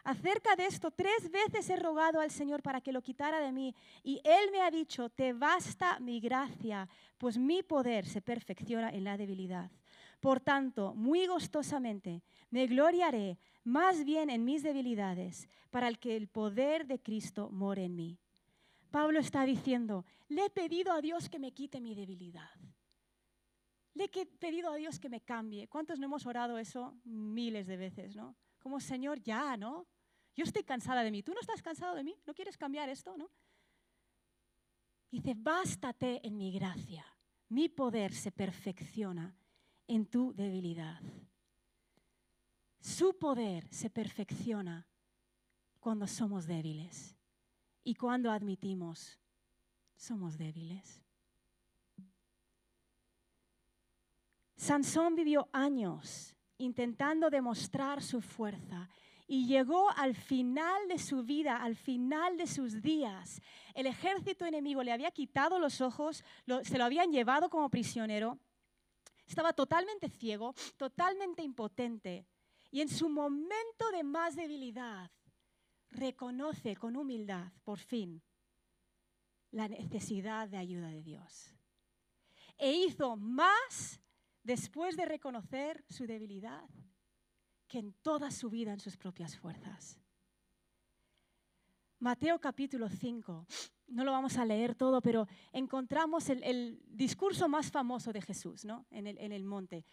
Acerca 0.05 0.55
de 0.55 0.67
esto, 0.67 0.91
tres 0.91 1.31
veces 1.31 1.67
he 1.67 1.75
rogado 1.75 2.19
al 2.19 2.29
Señor 2.29 2.61
para 2.61 2.79
que 2.79 2.91
lo 2.91 3.01
quitara 3.01 3.39
de 3.39 3.51
mí. 3.51 3.73
Y 4.03 4.21
Él 4.23 4.51
me 4.51 4.61
ha 4.61 4.69
dicho, 4.69 5.09
te 5.09 5.33
basta 5.33 5.99
mi 5.99 6.19
gracia, 6.19 6.87
pues 7.17 7.39
mi 7.39 7.63
poder 7.63 8.05
se 8.05 8.21
perfecciona 8.21 8.91
en 8.91 9.03
la 9.03 9.17
debilidad. 9.17 9.71
Por 10.19 10.39
tanto, 10.39 10.93
muy 10.93 11.25
gustosamente 11.25 12.21
me 12.51 12.67
gloriaré 12.67 13.39
más 13.63 14.05
bien 14.05 14.29
en 14.29 14.45
mis 14.45 14.61
debilidades, 14.61 15.49
para 15.71 15.91
que 15.95 16.15
el 16.15 16.27
poder 16.27 16.85
de 16.85 17.01
Cristo 17.01 17.49
more 17.49 17.83
en 17.83 17.95
mí. 17.95 18.19
Pablo 18.91 19.19
está 19.19 19.43
diciendo, 19.43 20.05
le 20.29 20.45
he 20.45 20.49
pedido 20.51 20.93
a 20.93 21.01
Dios 21.01 21.29
que 21.29 21.39
me 21.39 21.51
quite 21.51 21.81
mi 21.81 21.95
debilidad. 21.95 22.51
Le 23.95 24.03
he 24.03 24.25
pedido 24.25 24.71
a 24.71 24.75
Dios 24.75 24.99
que 24.99 25.09
me 25.09 25.21
cambie. 25.21 25.67
¿Cuántos 25.67 25.97
no 25.97 26.05
hemos 26.05 26.27
orado 26.27 26.59
eso 26.59 26.95
miles 27.05 27.65
de 27.65 27.75
veces, 27.75 28.15
no? 28.15 28.35
Como 28.59 28.79
Señor, 28.79 29.19
ya, 29.21 29.57
¿no? 29.57 29.87
Yo 30.35 30.43
estoy 30.43 30.63
cansada 30.63 31.03
de 31.03 31.11
mí. 31.11 31.23
¿Tú 31.23 31.33
no 31.33 31.39
estás 31.39 31.61
cansado 31.61 31.95
de 31.95 32.03
mí? 32.03 32.15
¿No 32.25 32.33
quieres 32.33 32.57
cambiar 32.57 32.89
esto? 32.89 33.15
¿No? 33.17 33.29
Dice, 35.09 35.33
bástate 35.35 36.25
en 36.27 36.35
mi 36.37 36.51
gracia. 36.51 37.05
Mi 37.49 37.69
poder 37.69 38.13
se 38.13 38.31
perfecciona 38.31 39.33
en 39.87 40.07
tu 40.07 40.33
debilidad. 40.33 41.01
Su 42.81 43.17
poder 43.17 43.67
se 43.69 43.89
perfecciona 43.89 44.87
cuando 45.79 46.05
somos 46.07 46.47
débiles 46.47 47.15
y 47.83 47.95
cuando 47.95 48.29
admitimos 48.29 49.19
somos 49.95 50.37
débiles. 50.37 51.01
Sansón 54.55 55.15
vivió 55.15 55.47
años 55.53 56.35
intentando 56.57 57.29
demostrar 57.29 58.01
su 58.01 58.21
fuerza 58.21 58.89
y 59.27 59.47
llegó 59.47 59.89
al 59.91 60.15
final 60.15 60.87
de 60.87 60.99
su 60.99 61.23
vida, 61.23 61.57
al 61.57 61.75
final 61.75 62.37
de 62.37 62.47
sus 62.47 62.81
días. 62.81 63.41
El 63.73 63.87
ejército 63.87 64.45
enemigo 64.45 64.83
le 64.83 64.91
había 64.91 65.11
quitado 65.11 65.59
los 65.59 65.81
ojos, 65.81 66.23
se 66.63 66.77
lo 66.77 66.83
habían 66.83 67.11
llevado 67.11 67.49
como 67.49 67.69
prisionero. 67.69 68.37
Estaba 69.25 69.53
totalmente 69.53 70.09
ciego, 70.09 70.53
totalmente 70.77 71.41
impotente. 71.41 72.27
Y 72.69 72.81
en 72.81 72.89
su 72.89 73.09
momento 73.09 73.89
de 73.91 74.03
más 74.03 74.35
debilidad, 74.35 75.09
reconoce 75.89 76.75
con 76.75 76.95
humildad, 76.95 77.51
por 77.63 77.79
fin, 77.79 78.21
la 79.51 79.67
necesidad 79.67 80.49
de 80.49 80.57
ayuda 80.57 80.89
de 80.89 81.01
Dios. 81.01 81.55
E 82.57 82.71
hizo 82.71 83.15
más 83.15 83.99
después 84.43 84.95
de 84.95 85.05
reconocer 85.05 85.83
su 85.89 86.05
debilidad 86.05 86.69
que 87.67 87.79
en 87.79 87.93
toda 88.01 88.31
su 88.31 88.49
vida 88.49 88.73
en 88.73 88.79
sus 88.79 88.97
propias 88.97 89.37
fuerzas. 89.37 89.99
Mateo 91.99 92.39
capítulo 92.39 92.89
5, 92.89 93.47
no 93.87 94.03
lo 94.03 94.11
vamos 94.11 94.37
a 94.37 94.45
leer 94.45 94.75
todo, 94.75 95.01
pero 95.01 95.27
encontramos 95.51 96.29
el, 96.29 96.81
discurso 96.87 97.47
más 97.47 97.71
famoso 97.71 98.11
de 98.11 98.21
Jesús 98.21 98.65
¿no? 98.65 98.85
en, 98.91 99.07
el, 99.07 99.17
en 99.17 99.31
el 99.31 99.43
monte. 99.43 99.85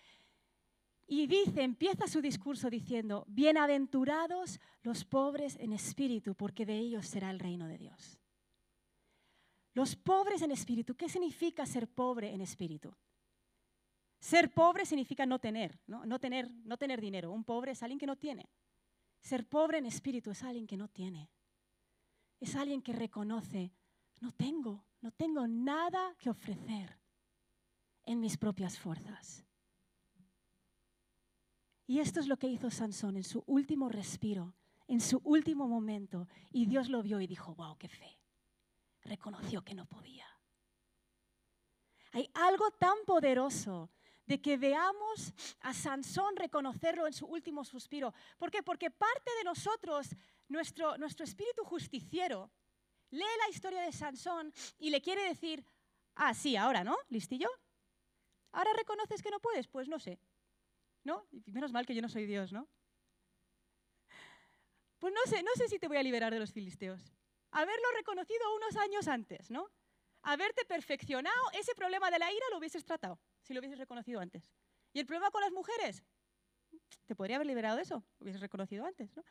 Y 1.07 1.27
dice, 1.27 1.63
empieza 1.63 2.07
su 2.07 2.21
discurso 2.21 2.71
diciendo, 2.71 3.25
bienaventurados 3.29 4.61
los 4.83 5.05
pobres 5.05 5.57
en 5.61 5.73
espíritu, 5.73 6.35
porque 6.35 6.65
de 6.65 6.79
ellos 6.79 7.07
será 7.07 7.31
el 7.31 7.39
reino 7.39 7.67
de 7.67 7.79
Dios. 7.79 8.19
Los 9.75 9.97
pobres 9.97 10.43
en 10.43 10.53
espíritu, 10.53 10.95
¿qué 10.95 11.09
significa 11.09 11.67
ser 11.67 11.89
pobre 11.89 12.33
en 12.33 12.41
espíritu? 12.41 12.95
Ser 14.23 14.55
pobre 14.55 14.87
significa 14.87 15.27
no 15.27 15.41
tener, 15.41 15.81
¿no? 15.89 16.21
tener, 16.21 16.49
no 16.65 16.77
tener 16.77 17.01
dinero. 17.01 17.33
Un 17.33 17.43
pobre 17.43 17.73
es 17.73 17.83
alguien 17.83 17.99
que 17.99 18.07
no 18.07 18.15
tiene. 18.15 18.49
Ser 19.21 19.49
pobre 19.49 19.79
en 19.79 19.87
espíritu 19.87 20.31
es 20.31 20.45
alguien 20.45 20.65
que 20.65 20.77
no 20.77 20.87
tiene. 20.87 21.29
Es 22.39 22.55
alguien 22.55 22.83
que 22.83 22.93
reconoce, 22.93 23.75
no 24.21 24.31
tengo, 24.31 24.87
no 25.01 25.11
tengo 25.11 25.49
nada 25.49 26.15
que 26.21 26.31
ofrecer 26.31 27.01
en 28.05 28.21
mis 28.21 28.37
propias 28.37 28.79
fuerzas. 28.79 29.45
Y 31.89 31.99
esto 31.99 32.21
es 32.21 32.29
lo 32.29 32.37
que 32.37 32.47
hizo 32.47 32.71
Sansón 32.71 33.17
en 33.17 33.25
su 33.25 33.43
último 33.49 33.89
respiro, 33.89 34.55
en 34.87 35.01
su 35.01 35.21
último 35.25 35.67
momento. 35.67 36.29
Y 36.53 36.67
Dios 36.67 36.89
lo 36.89 37.03
vio 37.03 37.21
y 37.21 37.27
dijo, 37.27 37.57
wow, 37.57 37.77
qué 37.77 37.89
fe. 37.89 38.21
Reconoció 39.01 39.65
que 39.65 39.75
no 39.75 39.85
podía. 39.87 40.29
Hay 42.13 42.31
algo 42.35 42.71
tan 42.71 42.99
poderoso 43.05 43.91
de 44.27 44.41
que 44.41 44.57
veamos 44.57 45.33
a 45.61 45.75
Sansón 45.75 46.37
reconocerlo 46.37 47.07
en 47.07 47.13
su 47.13 47.27
último 47.27 47.65
suspiro. 47.65 48.15
¿Por 48.39 48.51
qué? 48.51 48.63
Porque 48.63 48.91
parte 48.91 49.31
de 49.39 49.45
nosotros, 49.45 50.09
nuestro, 50.49 50.97
nuestro 50.99 51.25
espíritu 51.25 51.65
justiciero, 51.65 52.51
lee 53.11 53.25
la 53.39 53.51
historia 53.51 53.83
de 53.83 53.93
Sansón 53.93 54.53
y 54.79 54.91
le 54.91 55.01
quiere 55.01 55.23
decir, 55.25 55.65
Ah, 56.15 56.35
sí, 56.35 56.57
ahora, 56.57 56.85
¿no? 56.85 56.97
¿Listillo? 57.09 57.49
¿Ahora 58.53 58.73
reconoces 58.75 59.23
que 59.23 59.31
no 59.31 59.41
puedes? 59.41 59.67
Pues 59.67 59.89
no 59.89 59.99
sé. 59.99 60.19
¿No? 61.05 61.27
Y 61.31 61.51
menos 61.51 61.73
mal 61.73 61.87
que 61.87 61.95
yo 61.95 62.03
no 62.03 62.09
soy 62.09 62.27
Dios, 62.27 62.53
¿no? 62.53 62.69
Pues 64.99 65.13
no 65.13 65.21
sé, 65.27 65.43
no 65.43 65.51
sé 65.57 65.69
si 65.69 65.79
te 65.79 65.89
voy 65.89 65.97
a 65.97 66.03
liberar 66.03 66.33
de 66.33 66.39
los 66.39 66.53
filisteos. 66.53 67.13
Haberlo 67.51 67.91
reconocido 67.97 68.55
unos 68.55 68.77
años 68.77 69.09
antes, 69.09 69.51
¿no? 69.51 69.69
Haberte 70.23 70.65
perfeccionado, 70.65 71.51
ese 71.55 71.75
problema 71.75 72.11
de 72.11 72.21
la 72.21 72.31
ira 72.31 72.47
lo 72.51 72.59
hubieses 72.59 72.85
tratado, 72.85 73.19
si 73.43 73.55
lo 73.55 73.61
hubieses 73.61 73.79
reconocido 73.79 74.21
antes. 74.21 74.51
¿Y 74.93 75.01
el 75.01 75.07
problema 75.07 75.31
con 75.31 75.41
las 75.41 75.53
mujeres? 75.53 76.03
Te 77.07 77.15
podría 77.15 77.37
haber 77.37 77.47
liberado 77.47 77.77
de 77.77 77.83
eso, 77.83 78.05
lo 78.19 78.25
hubieses 78.25 78.41
reconocido 78.41 78.85
antes, 78.85 79.15
¿no? 79.17 79.25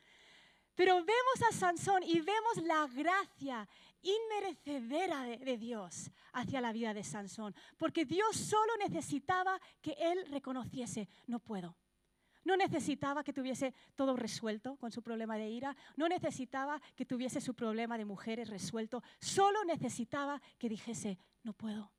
Pero 0.76 0.95
vemos 0.95 1.41
a 1.50 1.54
Sansón 1.54 2.02
y 2.04 2.21
vemos 2.21 2.58
la 2.63 2.88
gracia 2.88 3.67
inmerecedera 4.02 5.24
de, 5.24 5.58
Dios 5.58 6.10
hacia 6.34 6.62
la 6.62 6.71
vida 6.71 6.93
de 6.93 7.04
Sansón, 7.04 7.54
porque 7.78 8.06
Dios 8.06 8.36
solo 8.36 8.78
necesitaba 8.78 9.60
que 9.82 9.95
él 10.00 10.26
reconociese, 10.32 11.10
no 11.28 11.39
puedo. 11.39 11.78
No 12.43 12.58
necesitaba 12.58 13.24
que 13.24 13.34
tuviese 13.34 13.76
todo 13.95 14.15
resuelto 14.15 14.78
con 14.78 14.91
su 14.91 15.04
problema 15.04 15.38
de 15.38 15.50
ira, 15.50 15.76
no 15.97 16.08
necesitaba 16.08 16.82
que 16.95 17.06
tuviese 17.06 17.39
su 17.39 17.54
problema 17.54 17.97
de 17.97 18.06
mujeres 18.06 18.50
resuelto, 18.50 19.04
solo 19.19 19.63
necesitaba 19.63 20.41
que 20.58 20.69
dijese, 20.69 21.19
no 21.43 21.54
puedo. 21.54 21.91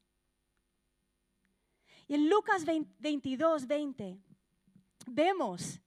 En 2.13 2.29
Lucas 2.29 2.67
22, 2.67 3.67
20, 3.67 4.19
vemos 5.07 5.81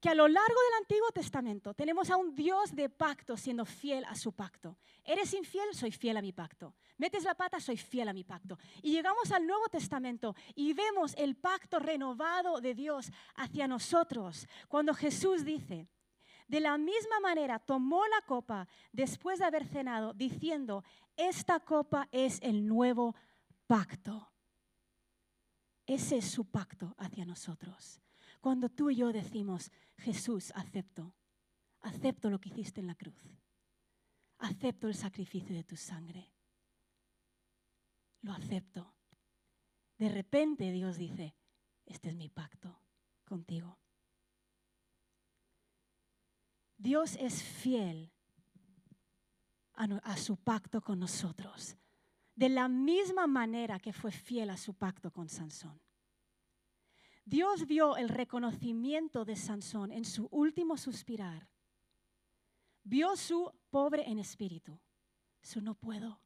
que 0.00 0.08
a 0.08 0.14
lo 0.16 0.26
largo 0.26 0.48
del 0.48 0.80
Antiguo 0.80 1.12
Testamento 1.12 1.74
tenemos 1.74 2.10
a 2.10 2.16
un 2.16 2.34
Dios 2.34 2.74
de 2.74 2.88
pacto 2.88 3.36
siendo 3.36 3.64
fiel 3.64 4.04
a 4.06 4.16
su 4.16 4.32
pacto. 4.32 4.78
Eres 5.04 5.32
infiel, 5.34 5.72
soy 5.74 5.92
fiel 5.92 6.16
a 6.16 6.22
mi 6.22 6.32
pacto. 6.32 6.74
Metes 6.96 7.22
la 7.22 7.36
pata, 7.36 7.60
soy 7.60 7.76
fiel 7.76 8.08
a 8.08 8.12
mi 8.12 8.24
pacto. 8.24 8.58
Y 8.82 8.90
llegamos 8.90 9.30
al 9.30 9.46
Nuevo 9.46 9.68
Testamento 9.68 10.34
y 10.56 10.72
vemos 10.72 11.14
el 11.16 11.36
pacto 11.36 11.78
renovado 11.78 12.60
de 12.60 12.74
Dios 12.74 13.08
hacia 13.36 13.68
nosotros. 13.68 14.48
Cuando 14.66 14.92
Jesús 14.92 15.44
dice, 15.44 15.86
de 16.48 16.58
la 16.58 16.76
misma 16.78 17.20
manera 17.20 17.60
tomó 17.60 18.04
la 18.08 18.22
copa 18.22 18.66
después 18.90 19.38
de 19.38 19.44
haber 19.44 19.64
cenado, 19.68 20.14
diciendo, 20.14 20.82
esta 21.16 21.60
copa 21.60 22.08
es 22.10 22.40
el 22.42 22.66
nuevo 22.66 23.14
pacto. 23.68 24.32
Ese 25.88 26.18
es 26.18 26.30
su 26.30 26.44
pacto 26.44 26.94
hacia 26.98 27.24
nosotros. 27.24 28.02
Cuando 28.42 28.68
tú 28.68 28.90
y 28.90 28.96
yo 28.96 29.10
decimos, 29.10 29.72
Jesús, 29.96 30.52
acepto, 30.54 31.14
acepto 31.80 32.28
lo 32.28 32.38
que 32.38 32.50
hiciste 32.50 32.80
en 32.80 32.86
la 32.86 32.94
cruz, 32.94 33.40
acepto 34.36 34.86
el 34.86 34.94
sacrificio 34.94 35.56
de 35.56 35.64
tu 35.64 35.76
sangre, 35.76 36.30
lo 38.20 38.32
acepto. 38.32 38.94
De 39.96 40.10
repente 40.10 40.70
Dios 40.72 40.98
dice, 40.98 41.34
este 41.86 42.10
es 42.10 42.16
mi 42.16 42.28
pacto 42.28 42.82
contigo. 43.24 43.78
Dios 46.76 47.16
es 47.16 47.42
fiel 47.42 48.12
a, 49.72 50.16
su 50.18 50.36
pacto 50.36 50.82
con 50.82 50.98
nosotros, 50.98 51.78
de 52.38 52.48
la 52.48 52.68
misma 52.68 53.26
manera 53.26 53.80
que 53.80 53.92
fue 53.92 54.12
fiel 54.12 54.50
a 54.50 54.56
su 54.56 54.72
pacto 54.72 55.10
con 55.10 55.28
Sansón. 55.28 55.80
Dios 57.24 57.66
vio 57.66 57.96
el 57.96 58.08
reconocimiento 58.08 59.24
de 59.24 59.34
Sansón 59.34 59.90
en 59.90 60.04
su 60.04 60.28
último 60.30 60.76
suspirar. 60.76 61.48
Vio 62.84 63.16
su 63.16 63.52
pobre 63.70 64.08
en 64.08 64.20
espíritu, 64.20 64.78
su 65.42 65.60
no 65.60 65.74
puedo. 65.74 66.20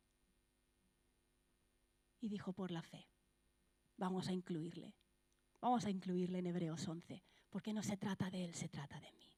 Y 2.21 2.29
dijo 2.29 2.53
por 2.53 2.71
la 2.71 2.83
fe, 2.83 3.09
vamos 3.97 4.29
a 4.29 4.33
incluirle. 4.35 4.95
Vamos 5.63 5.87
a 5.87 5.91
incluirle 5.91 6.41
en 6.41 6.47
Hebreos 6.47 6.87
11, 6.87 7.25
porque 7.49 7.73
no 7.73 7.83
se 7.83 7.97
trata 7.97 8.29
de 8.29 8.45
él, 8.45 8.55
se 8.55 8.69
trata 8.69 9.01
de 9.01 9.11
mí. 9.13 9.31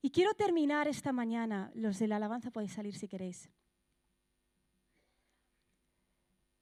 Y 0.00 0.10
quiero 0.10 0.32
terminar 0.32 0.88
esta 0.88 1.12
mañana, 1.12 1.70
los 1.74 1.98
de 1.98 2.08
la 2.08 2.16
alabanza 2.16 2.50
podéis 2.50 2.72
salir 2.72 2.96
si 2.96 3.08
queréis, 3.08 3.50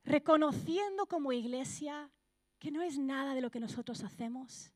reconociendo 0.06 1.06
como 1.06 1.32
iglesia 1.32 2.10
que 2.58 2.70
no 2.70 2.80
es 2.80 2.96
nada 2.96 3.34
de 3.34 3.40
lo 3.40 3.50
que 3.50 3.60
nosotros 3.60 4.02
hacemos, 4.04 4.72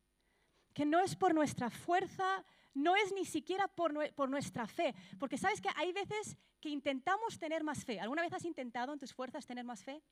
que 0.74 0.84
no 0.84 1.00
es 1.00 1.16
por 1.16 1.34
nuestra 1.34 1.70
fuerza, 1.70 2.44
no 2.74 2.96
es 2.96 3.12
ni 3.12 3.24
siquiera 3.24 3.68
por, 3.68 3.92
nuestra 4.28 4.66
fe, 4.66 4.94
porque 5.18 5.38
sabes 5.38 5.60
que 5.60 5.70
hay 5.76 5.92
veces 5.92 6.36
que 6.60 6.68
intentamos 6.68 7.38
tener 7.38 7.64
más 7.64 7.84
fe. 7.84 8.00
¿Alguna 8.00 8.22
vez 8.22 8.32
has 8.32 8.44
intentado 8.44 8.92
en 8.92 8.98
tus 8.98 9.14
fuerzas 9.14 9.46
tener 9.46 9.64
más 9.64 9.82
fe? 9.82 10.02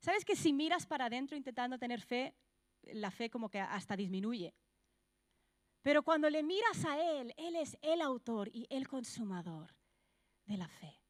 ¿Sabes 0.00 0.24
que 0.24 0.36
si 0.36 0.52
miras 0.52 0.84
para 0.84 1.06
adentro 1.06 1.36
intentando 1.36 1.78
tener 1.78 2.00
fe, 2.00 2.34
la 2.82 3.10
fe 3.10 3.30
como 3.30 3.48
que 3.48 3.60
hasta 3.60 3.96
disminuye? 3.96 4.52
Pero 5.80 6.02
cuando 6.02 6.28
le 6.28 6.42
miras 6.42 6.84
a 6.84 7.00
Él, 7.00 7.32
Él 7.36 7.56
es 7.56 7.78
el 7.82 8.02
autor 8.02 8.50
y 8.52 8.66
el 8.68 8.88
consumador 8.88 9.74
de 10.44 10.56
la 10.56 10.68
fe. 10.68 11.01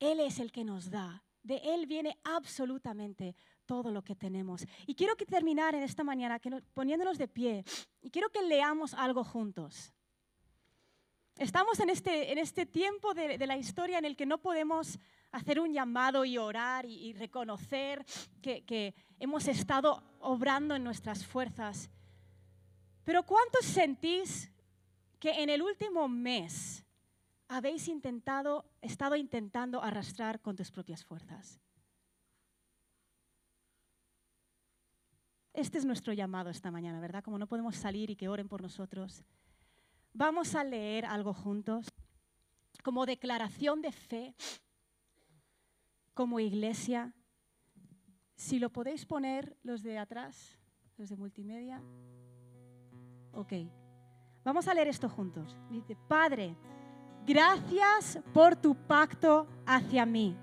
Él 0.00 0.18
es 0.20 0.40
el 0.40 0.50
que 0.50 0.64
nos 0.64 0.90
da 0.90 1.22
de 1.42 1.56
Él 1.56 1.86
viene 1.86 2.18
absolutamente 2.24 3.34
todo 3.66 3.90
lo 3.90 4.02
que 4.02 4.16
tenemos. 4.16 4.66
Y 4.86 4.94
quiero 4.94 5.16
que 5.16 5.26
terminar 5.26 5.74
en 5.74 5.82
esta 5.82 6.04
mañana 6.04 6.40
poniéndonos 6.74 7.18
de 7.18 7.28
pie 7.28 7.64
y 8.02 8.10
quiero 8.10 8.30
que 8.30 8.42
leamos 8.42 8.94
algo 8.94 9.24
juntos. 9.24 9.92
Estamos 11.36 11.80
en 11.80 11.88
este, 11.88 12.32
en 12.32 12.38
este 12.38 12.66
tiempo 12.66 13.14
de, 13.14 13.38
la 13.46 13.56
historia 13.56 13.98
en 13.98 14.04
el 14.04 14.16
que 14.16 14.26
no 14.26 14.38
podemos 14.38 14.98
hacer 15.30 15.58
un 15.58 15.72
llamado 15.72 16.24
y 16.24 16.36
orar 16.36 16.84
y, 16.84 17.14
reconocer 17.14 18.04
que, 18.42 18.64
que 18.64 18.94
hemos 19.18 19.48
estado 19.48 20.02
obrando 20.18 20.74
en 20.74 20.84
nuestras 20.84 21.24
fuerzas. 21.24 21.88
Pero 23.04 23.22
¿cuántos 23.22 23.64
sentís 23.64 24.50
que 25.18 25.30
en 25.42 25.48
el 25.48 25.62
último 25.62 26.08
mes 26.08 26.84
habéis 27.50 27.88
intentado, 27.88 28.64
estado 28.80 29.16
intentando 29.16 29.82
arrastrar 29.82 30.40
con 30.40 30.54
tus 30.54 30.70
propias 30.70 31.04
fuerzas. 31.04 31.60
Este 35.52 35.78
es 35.78 35.84
nuestro 35.84 36.12
llamado 36.12 36.48
esta 36.48 36.70
mañana, 36.70 37.00
¿verdad? 37.00 37.24
Como 37.24 37.38
no 37.38 37.48
podemos 37.48 37.74
salir 37.74 38.08
y 38.08 38.16
que 38.16 38.28
oren 38.28 38.48
por 38.48 38.62
nosotros. 38.62 39.24
Vamos 40.12 40.54
a 40.54 40.62
leer 40.62 41.04
algo 41.04 41.34
juntos 41.34 41.88
como 42.84 43.04
declaración 43.04 43.82
de 43.82 43.90
fe, 43.90 44.36
como 46.14 46.38
iglesia. 46.38 47.12
Si 48.36 48.60
lo 48.60 48.70
podéis 48.70 49.04
poner 49.04 49.58
los 49.64 49.82
de 49.82 49.98
atrás, 49.98 50.56
los 50.96 51.08
de 51.08 51.16
multimedia. 51.16 51.82
Ok. 53.32 53.52
Vamos 54.44 54.68
a 54.68 54.72
leer 54.72 54.86
esto 54.86 55.08
juntos. 55.08 55.58
Dice, 55.68 55.96
Padre, 56.08 56.56
Gracias 57.26 58.18
por 58.32 58.56
tu 58.56 58.74
pacto 58.74 59.46
hacia 59.66 60.06
mí. 60.06 60.36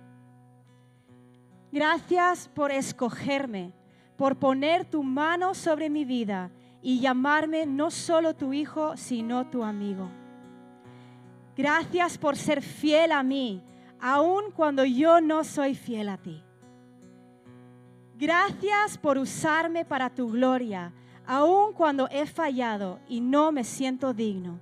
Gracias 1.72 2.48
por 2.48 2.72
escogerme, 2.72 3.74
por 4.16 4.38
poner 4.38 4.86
tu 4.86 5.04
mano 5.04 5.54
sobre 5.54 5.90
mi 5.90 6.06
vida 6.06 6.50
y 6.82 7.00
llamarme 7.00 7.66
no 7.66 7.92
solo 7.92 8.36
tu 8.36 8.54
hijo, 8.54 8.96
sino 8.96 9.48
tu 9.48 9.64
amigo. 9.64 10.10
Gracias 11.56 12.18
por 12.18 12.38
ser 12.38 12.62
fiel 12.62 13.12
a 13.12 13.24
mí, 13.24 13.62
aun 14.00 14.52
cuando 14.52 14.86
yo 14.86 15.20
no 15.20 15.44
soy 15.44 15.76
fiel 15.76 16.10
a 16.10 16.18
ti. 16.18 16.44
Gracias 18.18 18.98
por 18.98 19.18
usarme 19.18 19.84
para 19.84 20.10
tu 20.10 20.32
gloria, 20.32 20.94
aun 21.26 21.74
cuando 21.74 22.08
he 22.10 22.26
fallado 22.26 23.00
y 23.08 23.22
no 23.22 23.52
me 23.52 23.64
siento 23.64 24.14
digno. 24.14 24.60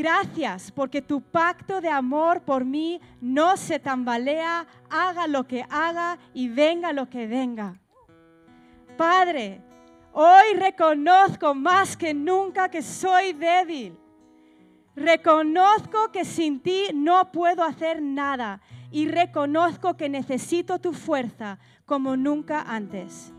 Gracias 0.00 0.72
porque 0.72 1.02
tu 1.02 1.20
pacto 1.20 1.78
de 1.82 1.90
amor 1.90 2.40
por 2.40 2.64
mí 2.64 3.02
no 3.20 3.58
se 3.58 3.78
tambalea, 3.78 4.66
haga 4.88 5.26
lo 5.26 5.46
que 5.46 5.62
haga 5.68 6.18
y 6.32 6.48
venga 6.48 6.94
lo 6.94 7.10
que 7.10 7.26
venga. 7.26 7.78
Padre, 8.96 9.60
hoy 10.14 10.54
reconozco 10.58 11.54
más 11.54 11.98
que 11.98 12.14
nunca 12.14 12.70
que 12.70 12.80
soy 12.80 13.34
débil. 13.34 13.94
Reconozco 14.96 16.10
que 16.10 16.24
sin 16.24 16.60
ti 16.60 16.84
no 16.94 17.30
puedo 17.30 17.62
hacer 17.62 18.00
nada 18.00 18.62
y 18.90 19.06
reconozco 19.06 19.98
que 19.98 20.08
necesito 20.08 20.78
tu 20.78 20.94
fuerza 20.94 21.58
como 21.84 22.16
nunca 22.16 22.62
antes. 22.62 23.34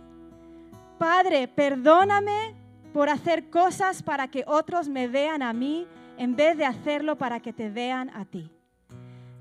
Padre, 0.99 1.47
perdóname 1.47 2.53
por 2.93 3.09
hacer 3.09 3.49
cosas 3.49 4.03
para 4.03 4.27
que 4.27 4.43
otros 4.45 4.87
me 4.87 5.07
vean 5.07 5.41
a 5.41 5.53
mí 5.53 5.87
en 6.21 6.35
vez 6.35 6.55
de 6.55 6.67
hacerlo 6.67 7.17
para 7.17 7.39
que 7.39 7.51
te 7.51 7.67
vean 7.71 8.11
a 8.11 8.25
ti. 8.25 8.47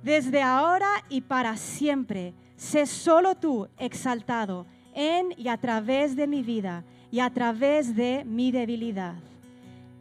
Desde 0.03 0.40
ahora 0.40 0.88
y 1.11 1.21
para 1.21 1.59
siempre, 1.59 2.33
sé 2.57 2.87
solo 2.87 3.35
tú 3.35 3.69
exaltado 3.77 4.64
en 4.95 5.35
y 5.37 5.49
a 5.49 5.59
través 5.59 6.16
de 6.16 6.27
mi 6.27 6.43
vida 6.43 6.83
y 7.11 7.21
a 7.21 7.29
través 7.29 7.95
de 7.95 8.25
mi 8.25 8.51
debilidad. 8.51 9.16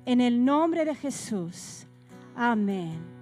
En 0.05 0.21
el 0.21 0.45
nombre 0.45 0.85
de 0.85 0.95
Jesús. 0.95 1.85
Amén. 2.33 3.18